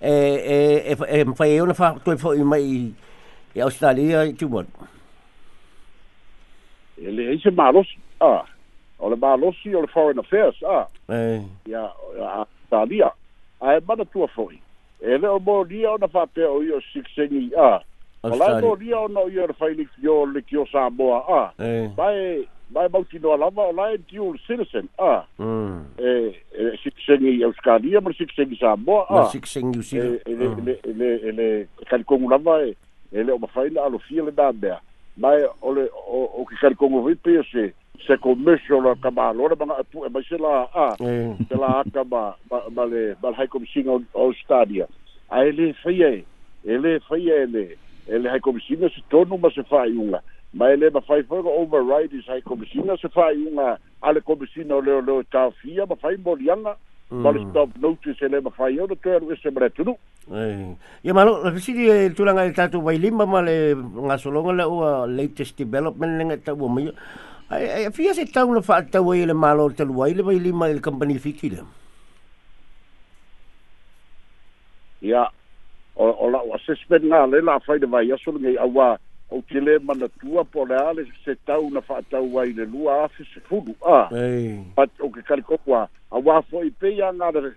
e, 0.00 0.10
e, 0.10 0.92
e, 0.92 1.20
e 1.20 1.24
mwhai 1.24 1.50
e 1.54 1.60
ona 1.62 1.74
whaku 1.78 2.00
toi 2.00 2.16
fwoi 2.16 2.42
mai 2.44 2.62
i, 2.62 2.78
i 3.54 3.60
Australia 3.60 4.24
i 4.26 4.32
tūmon. 4.34 4.66
E 6.98 7.12
le 7.12 7.28
eise 7.34 7.50
malo 7.52 7.84
si, 7.86 7.98
a, 8.24 8.30
ah. 8.30 8.46
ole 8.98 9.16
malo 9.20 9.52
si 9.60 9.74
ole 9.78 9.86
foreign 9.92 10.22
affairs, 10.24 10.62
a, 10.64 10.80
ah. 10.86 11.14
e. 11.14 11.42
ia 11.70 11.84
Australia, 12.34 13.12
a 13.60 13.76
e 13.76 13.84
mana 13.86 14.04
tua 14.06 14.26
fwoi. 14.34 14.56
E 15.02 15.18
le 15.18 15.28
o 15.28 15.38
mo 15.40 15.60
ria 15.62 15.92
ona 15.98 16.08
whape 16.14 16.48
o 16.48 16.62
io 16.62 16.80
siksengi, 16.88 17.50
a, 17.58 17.74
ah. 17.74 17.82
Australia. 18.22 18.56
Ola 18.56 18.58
e 18.58 18.62
mo 18.62 18.74
ria 18.74 18.98
ona 19.04 19.20
o 19.20 19.28
io 19.28 19.46
rafai 19.46 19.74
ni 19.76 19.84
kio 20.00 20.24
le 20.32 20.42
kio 20.44 20.64
Samoa, 20.72 21.22
a, 21.28 21.42
ah. 21.44 21.66
e. 21.68 21.88
Bae, 21.96 22.46
mai 22.74 22.88
mau 22.92 23.04
tino 23.04 23.32
alava 23.32 23.62
o 23.68 23.72
lai 23.74 23.98
dual 24.08 24.36
citizen 24.46 24.88
a 24.98 25.24
mm. 25.38 25.78
e 26.10 26.12
e 26.60 26.64
sikisengi 26.82 27.30
i 27.36 27.42
Euskalia 27.42 28.00
ma 28.00 28.12
sikisengi 28.16 28.56
Samoa 28.60 29.04
a 29.08 29.14
ma 29.16 29.28
sikisengi 29.28 29.78
usi 29.78 29.98
e, 29.98 30.20
e 30.24 30.34
le 30.34 31.08
e, 31.12 31.34
e 31.36 31.84
kalikongu 31.90 32.28
lava 32.32 32.56
e 32.64 32.74
e 33.12 33.22
le 33.24 33.32
o 33.32 33.38
mawhaina 33.38 33.82
alo 33.84 33.98
fia 33.98 34.24
le 34.24 34.32
dambea 34.32 34.80
mai 35.16 35.44
o 35.60 35.72
le 35.76 35.84
o 36.08 36.46
ki 36.48 36.56
kalikongu 36.64 37.04
vipi 37.10 37.36
se 37.52 37.68
se 38.06 38.16
komisio 38.16 38.80
la 38.80 38.94
kama 38.96 39.32
lora 39.36 39.56
ma 39.64 39.76
atu 39.76 40.04
e 40.06 40.08
mai 40.08 40.24
se 40.28 40.36
la 40.40 40.64
a 40.74 40.94
se 41.48 41.56
la 41.56 41.78
aka 41.84 42.04
ma 42.08 42.32
ma 42.48 42.84
le 42.88 43.16
ma 43.22 43.30
le 43.30 43.36
haiko 43.36 43.60
misinga 43.60 44.00
o 44.16 44.32
stadia 44.40 44.86
a 45.28 45.44
e 45.44 45.52
le 45.52 45.72
fai 45.82 46.00
e 46.02 46.24
e 46.64 46.78
le 46.80 47.00
fai 47.04 47.28
e 47.28 47.44
le 47.46 47.66
e 48.08 48.16
le 48.18 48.28
haiko 48.32 48.52
misinga 48.52 48.88
se 48.88 49.02
tonu 49.12 49.36
ma 49.36 49.50
se 49.52 49.62
fai 49.62 49.92
unga 49.92 50.22
e 50.26 50.31
mai 50.52 50.76
le 50.76 50.90
mafai 50.92 51.22
foi 51.26 51.40
ga 51.42 51.48
override 51.62 52.20
sai 52.26 52.42
komisina 52.44 52.96
se 53.00 53.08
fai 53.08 53.32
unga 53.48 53.78
ale 54.04 54.20
komisina 54.20 54.80
leo 54.84 55.00
leo 55.02 55.22
tafia 55.24 55.86
mafai 55.86 56.16
molianga 56.16 56.76
Mm. 57.12 57.26
stop 57.52 57.68
notice 57.76 58.16
ele 58.24 58.38
mafai 58.40 58.78
o 58.80 58.86
te 58.94 59.18
ru 59.20 59.32
e 59.32 59.36
se 59.36 59.50
bretu 59.50 59.84
no. 59.84 59.98
Eh. 60.32 60.70
Ya 61.04 61.12
malo, 61.12 61.34
le 61.44 61.60
si 61.60 61.72
e 61.90 62.08
tulanga 62.08 62.46
e 62.48 62.52
tatu 62.56 62.80
vai 62.80 62.94
limba 62.96 63.26
male 63.26 63.76
nga 64.06 64.16
solonga 64.16 64.52
le 64.56 64.64
o 64.64 65.04
latest 65.06 65.58
development 65.58 66.16
le 66.16 66.24
ngata 66.24 66.54
o 66.54 66.68
mai. 66.68 66.88
Ai 67.50 67.68
ai 67.84 67.92
fia 67.92 68.14
se 68.14 68.24
tau 68.24 68.54
le 68.56 68.62
fa 68.62 68.80
tau 68.88 69.12
e 69.12 69.26
le 69.26 69.34
malo 69.34 69.68
te 69.76 69.84
lu 69.84 69.92
vai 69.92 70.14
le 70.14 70.22
vai 70.22 70.40
limba 70.40 70.68
e 70.70 70.72
le 70.72 70.80
company 70.80 71.18
fiki 71.18 71.50
le. 71.50 71.60
Ya. 75.04 75.28
O 75.96 76.08
o 76.16 76.30
la 76.30 76.40
assessment 76.56 77.04
nga 77.04 77.26
le 77.26 77.44
la 77.44 77.60
fai 77.60 77.78
de 77.78 77.84
vai 77.92 78.08
ya 78.08 78.16
solonga 78.16 78.48
i 78.48 78.56
awa 78.56 78.96
o 79.32 79.40
ke 79.48 79.60
le 79.60 79.78
mana 79.80 80.08
tua 80.20 80.44
po 80.44 80.64
le 80.68 80.76
ale 80.76 81.04
se 81.24 81.34
tau 81.48 81.70
na 81.72 81.80
fa 81.86 82.00
tau 82.12 82.38
ai 82.42 82.52
le 82.58 82.64
lua 82.72 82.96
afi 83.04 83.24
se 83.30 83.40
fulu 83.48 83.72
a 83.80 83.98
pat 84.78 84.90
o 85.00 85.08
ke 85.14 85.24
kari 85.30 85.42
koko 85.50 85.76
a 85.80 85.84
a 86.16 86.20
wa 86.28 86.36
fo 86.50 86.62
i 86.68 86.70
pe 86.84 86.92
ya 87.00 87.08
nga 87.16 87.30
re 87.30 87.52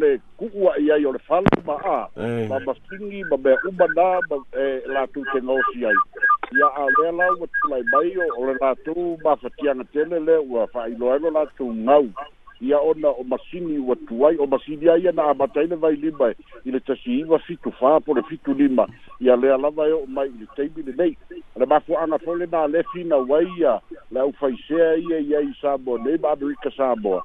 le 0.00 0.10
kukua 0.42 0.72
i 0.86 0.90
ai 0.96 1.06
o 1.06 1.12
le 1.16 1.20
falu 1.28 1.58
ma 1.70 1.76
a 1.98 1.98
hey. 2.20 2.48
ma 2.50 2.58
masingi 2.66 3.22
ma 3.30 3.36
mea 3.44 3.56
uma 3.70 3.86
na 3.98 4.08
ma 4.30 4.36
e 4.64 4.66
la 4.96 5.06
tu 5.14 5.22
te 5.32 5.38
ngosi 5.46 5.86
ai 5.90 6.00
ia 6.58 6.68
a 6.82 6.84
lea 6.98 7.12
lau 7.22 7.36
wa 7.42 7.46
tulai 7.58 7.82
mai 7.94 8.12
o 8.26 8.50
le 8.50 8.54
la 8.60 8.74
tu 8.88 8.94
ma 9.24 9.36
fatia 9.46 9.74
na 9.80 9.84
tele 9.92 10.18
le 10.28 10.36
ua 10.50 10.66
fa 10.74 10.88
ilo 10.96 11.14
ano 11.16 11.30
la 11.38 11.44
tu 11.56 11.70
ngau 11.86 12.06
ia 12.66 12.78
ona 12.80 13.08
o 13.10 13.24
masini 13.28 13.78
ua 13.78 13.96
tuai 14.08 14.36
o 14.36 14.46
masini 14.46 14.88
ai 14.88 15.06
ana 15.08 15.24
amataina 15.30 15.76
vai 15.76 15.94
lima 15.96 16.30
i 16.64 16.70
le 16.72 16.80
tasi 16.80 17.18
iva 17.20 17.38
fitu 17.46 17.68
fā 17.80 18.00
pole 18.00 18.22
fitu 18.28 18.54
lima 18.54 18.86
ia 19.20 19.36
lea 19.36 19.56
lava 19.58 19.86
eo 19.88 20.06
mai 20.06 20.28
i 20.28 20.38
le 20.40 20.46
taimi 20.56 20.82
lenei 20.86 21.12
a 21.56 21.58
le 21.58 21.66
mafoaga 21.66 22.18
foi 22.18 22.38
le 22.38 22.46
malefi 22.46 23.04
na 23.04 23.16
uai 23.16 23.44
ia 23.58 23.76
le 24.12 24.20
aufaisea 24.20 24.94
ia 24.96 25.18
i 25.28 25.36
ai 25.42 25.52
samoa 25.60 25.98
nei 26.04 26.16
ma 26.22 26.30
amerika 26.32 26.70
samoa 26.76 27.20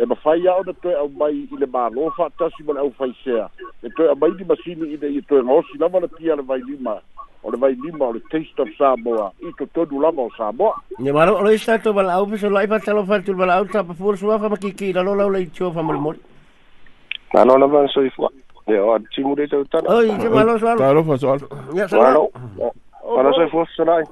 e 0.00 0.04
mafai 0.06 0.46
a 0.48 0.54
ona 0.60 0.72
toe 0.82 0.94
au 0.94 1.10
mai 1.20 1.34
i 1.52 1.56
le 1.62 1.66
mālō 1.74 2.08
faatasi 2.18 2.62
ma 2.66 2.72
le 2.72 2.80
au 2.86 2.92
faisea 2.98 3.46
e 3.86 3.88
toe 3.96 4.08
au 4.12 4.16
mai 4.22 4.32
lima 4.38 4.54
sini 4.62 4.86
i 4.94 4.96
le 5.02 5.08
ia 5.16 5.22
toe 5.30 5.42
gaosi 5.48 5.78
lava 5.82 5.98
le 6.04 6.08
pia 6.16 6.34
le 6.38 6.42
vailima 6.50 6.94
o 7.44 7.50
le 7.52 7.56
vailima 7.64 8.04
o 8.08 8.12
le 8.14 8.22
taste 8.34 8.60
of 8.64 8.68
samoa 8.78 9.26
i 9.48 9.50
totonu 9.58 10.00
lava 10.04 10.22
o 10.28 10.30
samoa 10.36 10.72
ia 11.04 11.12
malo 11.18 11.36
o 11.38 11.42
lo 11.46 11.50
isa 11.56 11.78
tou 11.86 11.96
valaau 11.98 12.26
pesolai 12.32 12.66
faatalo 12.74 13.04
faatulu 13.10 13.38
valaau 13.42 13.64
tapafuolasuafa 13.72 14.52
makiki 14.54 14.92
lalo 15.00 15.14
lau 15.22 15.28
laitioa 15.34 15.70
famolimoli 15.80 16.20
nano 17.34 17.56
lava 17.64 17.84
soifua 17.94 18.30
e 18.74 18.78
o 18.86 18.94
atimu 18.94 19.34
le 19.36 19.46
tautana 19.52 19.94
oi 19.98 20.08
ia 20.22 20.30
malo 20.30 20.58
soalo 20.58 20.84
alofa 20.92 21.18
soalo 21.22 21.46
ia 21.76 21.88
sa 21.88 22.04
alo 22.10 22.28
ala 23.18 23.30
soifua 23.40 23.66
sosolai 23.74 24.04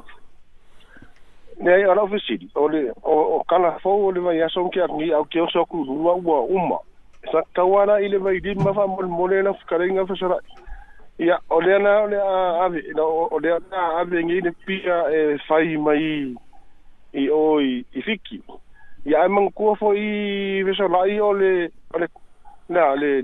ne 1.61 1.75
ai 1.75 1.83
ala 1.85 2.03
ofisi 2.03 2.39
o 2.55 2.69
le 2.69 2.93
o 3.03 3.13
o 3.37 3.45
kala 3.49 3.79
fo 3.83 3.91
o 4.07 4.13
le 4.13 4.21
mai 4.21 4.43
aso 4.43 4.69
ke 4.69 4.85
ni 4.97 5.11
au 5.13 5.25
ke 5.25 5.41
oso 5.41 5.65
ku 5.65 5.85
rua 5.89 6.15
ua 6.15 6.41
uma 6.45 6.79
sa 7.33 7.43
tawana 7.55 7.99
ile 8.01 8.19
mai 8.19 8.41
di 8.41 8.55
mafa 8.55 8.87
mol 8.87 9.09
mole 9.09 9.43
la 9.43 9.53
fkarenga 9.55 10.07
fesara 10.07 10.37
ya 11.19 11.39
o 11.51 11.61
le 11.61 11.79
na 11.79 12.03
o 12.03 12.07
le 12.09 12.17
a 12.17 12.69
no 12.97 13.29
o 13.33 13.39
le 13.39 13.57
na 13.71 13.77
a 13.79 14.01
ave 14.01 14.23
ngi 14.25 14.41
ne 14.41 14.51
pia 14.67 15.09
e 15.11 15.39
fai 15.49 15.77
mai 15.77 16.37
i 17.15 17.29
o 17.33 17.61
i, 17.61 17.85
i 17.95 18.03
fiki 18.03 18.43
ya 19.05 19.21
ai 19.23 19.29
mang 19.29 19.49
kua 19.55 19.75
fo 19.77 19.93
i 19.97 20.61
fesara 20.65 21.07
i 21.09 21.19
o 21.21 21.33
le 21.33 21.73
o 21.95 21.99
le 21.99 22.07
na 22.69 22.95
le 22.95 23.23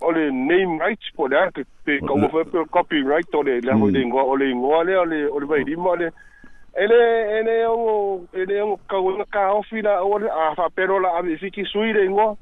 o 0.00 0.10
le 0.12 0.30
name 0.32 0.80
rights 0.80 1.12
po 1.16 1.28
le 1.28 1.36
a 1.36 1.50
te 1.50 1.64
pe 1.84 2.00
kaumofo 2.00 2.40
e 2.40 2.44
pe 2.44 2.64
copyright 2.70 3.34
o 3.34 3.42
le 3.42 3.60
hmm. 3.60 3.90
le 3.92 4.00
ingoa 4.00 4.22
o 4.24 4.36
le 4.36 4.50
ingoa 4.50 4.82
le 4.84 4.96
o 4.98 5.04
le 5.04 5.24
o 5.30 5.38
le 5.40 5.46
vai 5.46 5.64
di 5.64 5.76
mo 5.76 5.94
le, 5.94 5.98
le, 5.98 5.98
le, 5.98 5.98
le, 5.98 5.98
le, 6.00 6.00
le, 6.00 6.04
le, 6.04 6.06
le 6.10 6.33
ele 6.76 6.94
ele 7.38 7.66
o 7.68 8.14
um, 8.14 8.28
ele 8.32 8.60
o 8.62 8.76
kaunga 8.88 9.22
um 9.22 9.24
ka 9.26 9.54
ofina 9.54 10.02
o 10.02 10.16
a 10.16 10.54
fa 10.56 10.68
perola 10.70 11.08
a 11.18 11.22
fiki 11.38 11.64
suire 11.66 12.08
ngo 12.10 12.36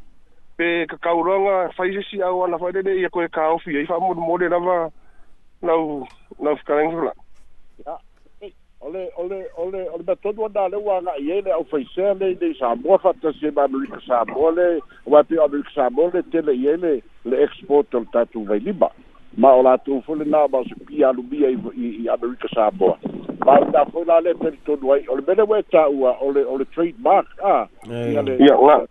pe 0.56 0.86
ka 0.86 0.96
kaunga 0.96 1.68
fa 1.76 1.84
isi 1.84 2.00
si 2.10 2.22
au 2.22 2.44
ala 2.44 2.58
fa 2.58 2.72
dele 2.72 2.96
ia 3.00 3.10
koe 3.10 3.28
ka 3.28 3.52
ofia 3.52 3.80
i 3.80 3.86
fa 3.86 4.00
mo 4.00 4.14
mo 4.14 4.36
le 4.38 4.48
lava 4.48 4.90
na 5.60 5.74
u 5.76 6.06
na 6.40 6.50
u 6.52 6.56
ka 6.64 6.74
ngula 6.80 7.12
ya 7.86 7.98
ole 8.80 9.10
ole 9.20 9.44
ole 9.56 9.88
ole 9.92 10.02
ba 10.02 10.16
todo 10.16 10.48
da 10.48 10.68
le 10.68 10.76
wa 10.80 11.00
na 11.00 11.12
ye 11.20 11.42
le 11.44 11.52
au 11.52 11.64
fa 11.64 11.76
se 11.94 12.14
le 12.18 12.32
de 12.34 12.54
sa 12.58 12.74
mo 12.74 12.96
fa 12.98 13.12
ta 13.20 13.32
se 13.36 13.50
ba 13.50 13.68
mo 13.68 13.84
ka 13.90 14.00
sa 14.06 14.24
mo 14.24 14.48
le 14.50 14.80
wa 15.06 15.22
pe 15.24 15.36
a 15.36 15.44
mo 15.46 15.60
ka 15.62 15.70
sa 15.74 15.90
mo 15.90 16.08
le 16.14 16.22
tele 16.32 16.56
ye 16.56 16.72
le 16.76 17.02
le 17.28 17.36
export 17.44 17.92
tatu 18.12 18.44
vai 18.48 18.58
liba 18.64 18.88
ma 19.36 19.54
o 19.54 19.62
latou 19.62 20.00
fole 20.02 20.24
na 20.24 20.46
ma 20.48 20.62
se 20.64 20.74
pi 20.84 21.02
alubia 21.04 21.48
i, 21.50 21.58
i, 21.76 21.86
i 22.04 22.08
amerika 22.08 22.48
saboa 22.54 22.98
ma 23.46 23.58
ina 23.60 23.84
foi 23.86 24.04
la 24.04 24.20
le 24.20 24.34
peritonu 24.34 24.92
ai 24.92 25.04
o 25.08 25.16
le 25.16 25.22
mele 25.26 25.42
ue 25.42 25.62
taua 25.70 26.16
o 26.20 26.30
le 26.32 26.44
o 26.44 26.56
le 26.58 26.64
trademark 26.74 27.26
a 27.44 27.66
eh. 27.90 28.12
ia 28.12 28.22
le 28.22 28.36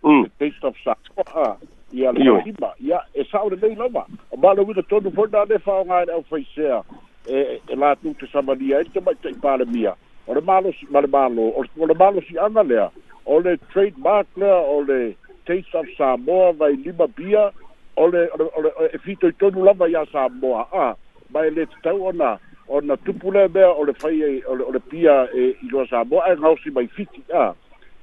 mm. 0.04 0.26
taste 0.40 0.64
of 0.64 0.76
saboa 0.84 1.58
ia 1.94 2.12
le 2.12 2.42
hima 2.46 2.74
ia 2.82 3.00
e 3.14 3.24
sa 3.32 3.42
o 3.42 3.50
le 3.50 3.58
nei 3.62 3.76
lava 3.76 4.06
o 4.32 4.38
malo 4.38 4.64
wina 4.66 4.82
tonu 4.82 5.12
foi 5.12 5.30
na 5.32 5.44
le 5.46 5.60
faonga 5.60 5.96
ai 5.98 6.10
au 6.14 6.24
faisea 6.24 6.84
e, 7.30 7.62
e 7.70 7.76
latou 7.76 8.14
te 8.14 8.26
samania 8.28 8.80
e 8.82 8.84
te 8.84 9.00
mai 9.00 9.16
tei 9.22 9.34
pale 9.36 9.66
mia 9.66 9.94
o 10.28 10.34
le 10.34 10.42
malo 10.42 10.72
si 10.80 10.88
male 10.90 11.08
malo 11.08 11.42
o 11.54 11.62
le, 11.62 11.70
o 11.80 11.86
le 11.86 11.94
malo 11.94 12.22
si 12.22 12.38
anga 12.40 12.64
lea 12.64 12.90
o 13.26 13.40
le 13.40 13.58
trademark 13.72 14.28
lea 14.38 14.58
o 14.66 14.82
le 14.82 15.16
taste 15.46 15.76
of 15.78 15.86
saboa 15.98 16.52
vai 16.54 16.74
lima 16.76 17.08
bia 17.08 17.52
ole 17.98 18.30
ole 18.30 18.46
ole 18.56 18.72
e 18.94 18.98
fito 18.98 19.28
i 19.28 19.32
tonu 19.34 19.64
lava 19.66 19.86
ia 19.90 20.06
sa 20.12 20.30
moa 20.30 20.66
a 20.72 20.80
ah, 20.82 20.96
mai 21.34 21.50
le 21.52 21.68
tau 21.84 22.08
ona 22.08 22.38
ona 22.68 22.98
tupule 22.98 23.48
be 23.54 23.64
ole 23.64 23.94
fai 23.94 24.22
e, 24.22 24.44
ole 24.48 24.64
ole 24.64 24.80
pia 24.80 25.28
e 25.36 25.56
i 25.62 25.68
lo 25.72 25.86
sa 25.88 26.04
moa 26.04 26.32
e 26.32 26.36
ngau 26.38 26.58
si 26.64 26.70
mai 26.70 26.88
fiti 26.88 27.24
a 27.34 27.38
ah. 27.40 27.56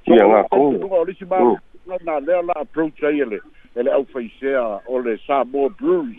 ia 0.07 0.27
nga 0.27 0.43
ko 0.51 0.77
o 0.91 1.05
le 1.05 1.15
si 1.15 1.25
ma 1.25 1.41
mm. 1.41 1.57
na 1.87 1.97
na 2.05 2.19
le 2.19 2.43
la 2.43 2.53
approach 2.61 3.03
ai 3.03 3.21
ele 3.21 3.41
ele 3.77 3.91
au 3.91 4.05
fai 4.05 4.31
se 4.41 4.55
a 4.55 4.81
ole 4.87 5.17
sa 5.27 5.45
moa 5.45 5.69
brews 5.69 6.17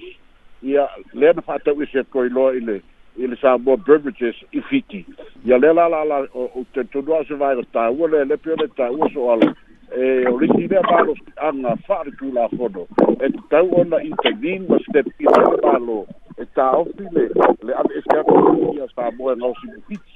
ia 0.63 0.87
le 1.13 1.33
na 1.33 1.41
fa 1.41 1.59
tau 1.59 1.75
se 1.91 2.03
ko 2.11 2.25
i 2.25 2.29
lo 2.29 2.49
ile 2.53 2.81
ile 3.17 3.35
sa 3.37 3.57
moa 3.57 3.77
beverages 3.77 4.35
i 4.53 4.61
fiti 4.61 5.05
ia 5.45 5.57
le 5.57 5.73
la 5.73 5.87
la 5.89 6.03
la 6.03 6.19
o 6.33 6.65
te 6.73 6.83
tonu 6.83 7.13
a 7.15 7.23
se 7.25 7.33
vai 7.35 7.55
o 7.55 7.63
tau 7.71 8.01
ole 8.03 8.25
le 8.25 8.37
pio 8.37 8.55
le 8.55 8.67
tau 8.75 8.97
o 9.03 9.09
so 9.13 9.31
ala 9.31 9.55
e 9.95 10.23
o 10.29 10.37
lisi 10.39 10.67
lea 10.67 10.81
malosi'aga 10.83 11.73
fa'aletulafono 11.87 12.81
e 13.23 13.27
tatau 13.35 13.67
ona 13.81 13.97
i 14.07 14.11
tailin 14.21 14.61
ma 14.69 14.77
step 14.87 15.05
ina 15.21 15.39
te 15.49 15.55
palo 15.63 15.99
e 16.37 16.43
tāofi 16.55 17.05
le 17.15 17.23
le 17.65 17.73
ave 17.81 17.91
eseako 17.99 18.33
ia 18.75 18.87
samoa 18.95 19.33
e 19.33 19.35
gaosimufiti 19.35 20.13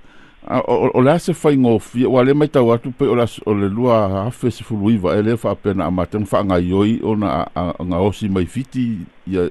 o 0.46 1.02
le 1.02 1.10
ase 1.10 1.32
faigofi 1.34 2.04
ua 2.06 2.22
le 2.24 2.32
mai 2.34 2.48
tau 2.48 2.72
atu 2.72 2.90
pe 2.96 3.04
o 3.08 3.14
le 3.14 3.26
lua 3.68 4.24
afe 4.26 4.50
sefuluiva 4.50 5.16
e 5.18 5.22
le 5.22 5.36
faapena 5.36 5.84
amatega 5.86 6.24
faagai 6.24 6.72
oi 6.72 7.00
ona 7.02 7.46
agaosi 7.54 8.28
mai 8.28 8.46
fiti 8.46 8.98
ia 9.26 9.48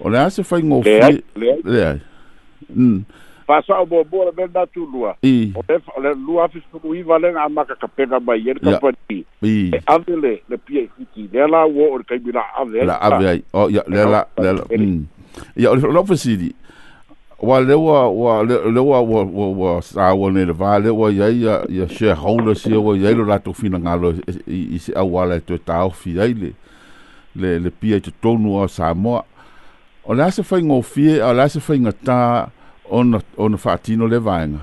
o 0.00 0.08
le 0.08 0.18
a 0.18 0.30
se 0.30 0.42
faigofi 0.42 1.22
leai 1.66 1.98
faasao 3.46 3.88
na 4.54 4.66
tulua 4.66 5.16
le 5.22 5.52
lua 6.14 6.44
afe 6.44 6.60
sefuluiva 6.72 7.18
lega 7.18 7.42
amakakapega 7.42 8.20
mai 8.20 8.38
e 8.48 8.54
le 8.54 8.60
kapani 8.72 9.24
e 9.42 9.80
ave 9.86 10.16
le 10.16 10.42
le 10.48 10.56
pia 10.56 10.80
i 10.86 10.88
e 10.88 10.88
fiti 10.98 11.28
lea 11.34 11.46
la 11.48 11.66
ua 11.66 11.98
le 11.98 12.04
kaimila 12.06 12.42
ave 12.54 12.84
la'ave 12.84 13.42
ya 15.56 15.70
o 15.70 15.76
lo 15.76 16.04
fa 16.04 16.16
sidi 16.16 16.52
wa 17.42 17.58
le 17.60 17.74
wa 17.74 18.08
wa 18.08 18.42
le 18.42 18.80
wa 18.80 19.00
wa 19.00 19.22
wa 19.52 19.80
sa 19.82 20.14
wa 20.14 20.30
ne 20.30 20.44
le 20.44 20.52
vale 20.52 20.88
wa 20.90 21.10
ya 21.10 21.28
ya 21.28 21.64
ya 21.68 21.86
she 21.88 22.12
hola 22.12 22.54
si 22.54 22.72
wa 22.72 22.94
ya 22.96 23.10
lo 23.14 23.24
la 23.24 23.38
to 23.38 23.52
fina 23.52 23.78
ngalo 23.78 24.10
e, 24.26 24.32
e, 24.46 24.54
i 24.74 24.78
se 24.78 24.92
a 24.96 25.04
wa 25.04 25.24
le 25.24 25.40
to 25.40 25.58
ta 25.58 25.84
o 25.84 25.90
fi 25.90 26.14
ya 26.16 26.24
le 26.26 26.54
le 27.36 27.58
le 27.58 27.70
pi 27.70 27.94
e 27.96 28.00
to 28.00 28.38
no 28.38 28.66
sa 28.66 28.94
mo 28.94 29.24
o 30.04 30.14
la 30.14 30.30
se 30.30 30.42
fa 30.42 30.56
ngo 30.62 30.80
fi 30.82 31.20
o 31.20 31.32
la 31.32 31.48
se 31.48 31.60
fa 31.60 31.74
nga 31.74 31.92
ta 31.92 32.18
on 32.90 33.20
on 33.36 33.56
fa 33.58 33.76
ti 33.76 33.96
no 33.96 34.06
le 34.06 34.18
vanga 34.18 34.60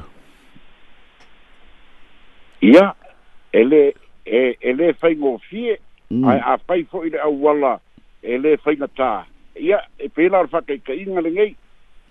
ya 2.62 2.94
ele 3.54 3.94
e 4.26 4.56
ele 4.62 4.94
fa 4.94 5.10
ngo 5.12 5.38
fi 5.50 5.76
mm. 6.10 6.24
a 6.24 6.58
fa 6.58 6.74
fo 6.90 7.04
ile 7.06 7.20
a 7.20 7.28
wala 7.30 7.78
ele 8.24 8.58
fa 8.58 8.72
nga 8.74 8.88
ta 8.88 9.12
ia 9.56 9.84
e 10.00 10.10
pela 10.10 10.40
ar 10.40 10.48
faka 10.48 10.78
ka 10.78 10.94
inga 10.94 11.22
le 11.22 11.30
ngai 11.32 11.56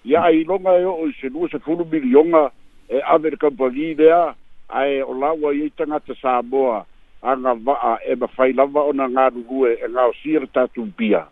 ia 0.05 0.21
ai 0.23 0.45
longa 0.45 0.77
e 0.79 0.85
o 0.85 1.09
se 1.21 1.29
lua 1.29 1.49
se 1.51 1.59
fulu 1.59 1.85
milionga 1.91 2.51
e 2.89 3.01
ave 3.03 3.31
de 3.31 3.37
kampagi 3.37 3.95
dea 3.95 4.35
ai 4.69 5.03
o 5.03 5.13
lawa 5.15 5.53
i 5.55 5.71
tanga 5.77 6.01
te 6.01 6.15
Samoa 6.21 6.85
anga 7.23 7.55
vaa 7.55 7.99
e 8.11 8.15
ma 8.17 8.27
fai 8.29 8.53
lava 8.53 8.81
ona 8.93 9.07
ngā 9.09 9.29
rugue 9.35 9.69
e 9.77 9.89
ngā 9.89 10.05
mm. 10.05 10.11
o 10.11 10.13
sira 10.23 10.47
tatu 10.47 10.87
pia 10.97 11.25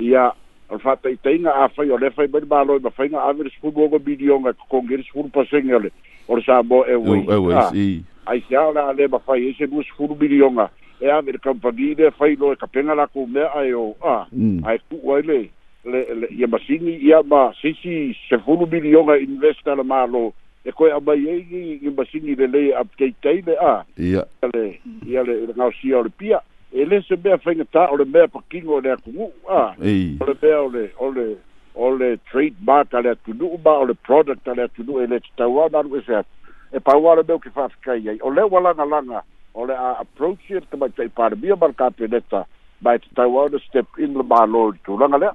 ia 0.00 0.24
ar 0.70 0.80
faka 0.82 1.08
i 1.08 1.16
tainga 1.16 1.50
a 1.52 1.68
fai 1.68 1.90
o 1.90 1.96
lefai 1.98 2.26
bani 2.28 2.46
malo 2.46 2.76
e 2.76 2.80
ma 2.84 2.90
fai 2.90 3.08
nga 3.08 3.20
aver 3.24 3.44
de 3.48 3.54
sfulu 3.56 3.84
oga 3.88 3.98
milionga 4.04 4.52
ka 4.52 4.64
kongiri 4.68 5.02
sfulu 5.08 5.28
pasengele 5.28 5.90
o 6.28 6.36
le 6.36 6.42
Samoa 6.44 6.84
e 6.88 6.94
wei 6.94 7.24
e 7.24 7.68
e 7.78 8.04
ai 8.26 8.40
se 8.48 8.56
ala 8.56 8.92
le 8.92 9.08
ma 9.08 9.18
fai 9.18 9.42
e 9.48 9.52
se 9.54 9.66
lua 9.66 9.82
sfulu 9.84 10.16
milionga 10.20 10.70
e 11.00 11.10
ave 11.10 11.32
le 11.32 11.38
kampani 11.38 11.94
le 11.94 12.10
fai 12.12 12.36
lo 12.36 12.52
e 12.52 12.56
kapenga 12.56 12.94
la 12.94 13.06
ku 13.06 13.26
mea 13.26 13.52
ai 13.54 13.72
o 13.72 13.94
a 14.02 14.26
mm. 14.32 14.64
ai 14.64 14.78
ku 14.88 14.98
wai 15.02 15.22
le 15.22 15.38
le 15.84 16.00
le 16.14 16.26
ia 16.32 16.46
masini 16.48 16.96
ia 17.04 17.20
ma 17.22 17.52
sisi 17.60 18.16
se 18.28 18.38
fulu 18.38 18.66
milionga 18.70 19.16
investa 19.18 19.74
la 19.74 19.82
malo 19.84 20.32
e 20.64 20.72
koe 20.72 20.90
a 20.90 21.00
mai 21.00 21.28
ei 21.28 21.44
i 21.50 21.78
i 21.86 21.90
masini 21.94 22.34
le 22.34 22.46
le 22.46 22.62
ap 22.80 22.88
kei 22.96 23.12
teile 23.20 23.54
a 23.60 23.84
ia 23.96 24.24
le 24.52 24.80
ia 25.06 25.22
le 25.22 25.36
le 25.46 25.52
ngau 25.56 25.70
si 25.80 25.88
le 25.92 26.08
pia 26.16 26.40
e 26.72 26.84
le 26.84 27.02
se 27.06 27.16
mea 27.24 27.36
fai 27.38 27.54
ngata 27.54 27.90
o 27.92 27.96
le 27.96 28.04
be 28.06 28.24
pa 28.28 28.40
kingo 28.48 28.80
le 28.80 28.90
a 28.92 28.96
kumu 28.96 29.28
a 29.48 29.76
o 29.76 30.24
le 30.24 30.34
mea 30.42 30.58
o 30.64 30.68
le 30.72 30.86
o 30.96 31.10
le 31.12 31.28
o 31.74 31.90
le 31.96 32.16
trademark 32.32 32.94
a 32.94 33.00
le 33.04 33.08
atunu 33.10 33.60
ma 33.64 33.76
o 33.84 33.84
le 33.84 33.94
product 33.94 34.48
a 34.48 34.54
le 34.54 34.62
atunu 34.62 34.98
e 35.00 35.06
le 35.06 35.20
tatawa 35.20 35.68
naru 35.72 35.98
e 35.98 36.02
se 36.08 36.24
e 36.72 36.80
pa 36.80 36.96
wala 36.96 37.22
meu 37.28 37.38
ki 37.38 37.50
fafikai 37.52 38.08
ai 38.08 38.18
o 38.22 38.32
le 38.32 38.48
na 38.76 38.84
la 38.84 39.00
na 39.00 39.22
o 39.56 39.66
le 39.66 39.74
a 39.74 39.84
ah, 39.86 39.94
approach 40.04 40.50
e 40.52 40.60
te 40.70 40.76
mai 40.80 40.90
part 40.96 41.12
palemia 41.18 41.56
ma 41.60 41.66
le 41.70 41.74
kapeneta 41.80 42.42
mai 42.84 42.98
te 43.02 43.08
tau 43.16 43.36
au 43.40 43.48
le 43.54 43.58
step 43.66 43.96
in 44.04 44.12
le 44.20 44.24
malo 44.32 44.62
i 44.76 44.80
tulaga 44.84 45.20
lea 45.22 45.32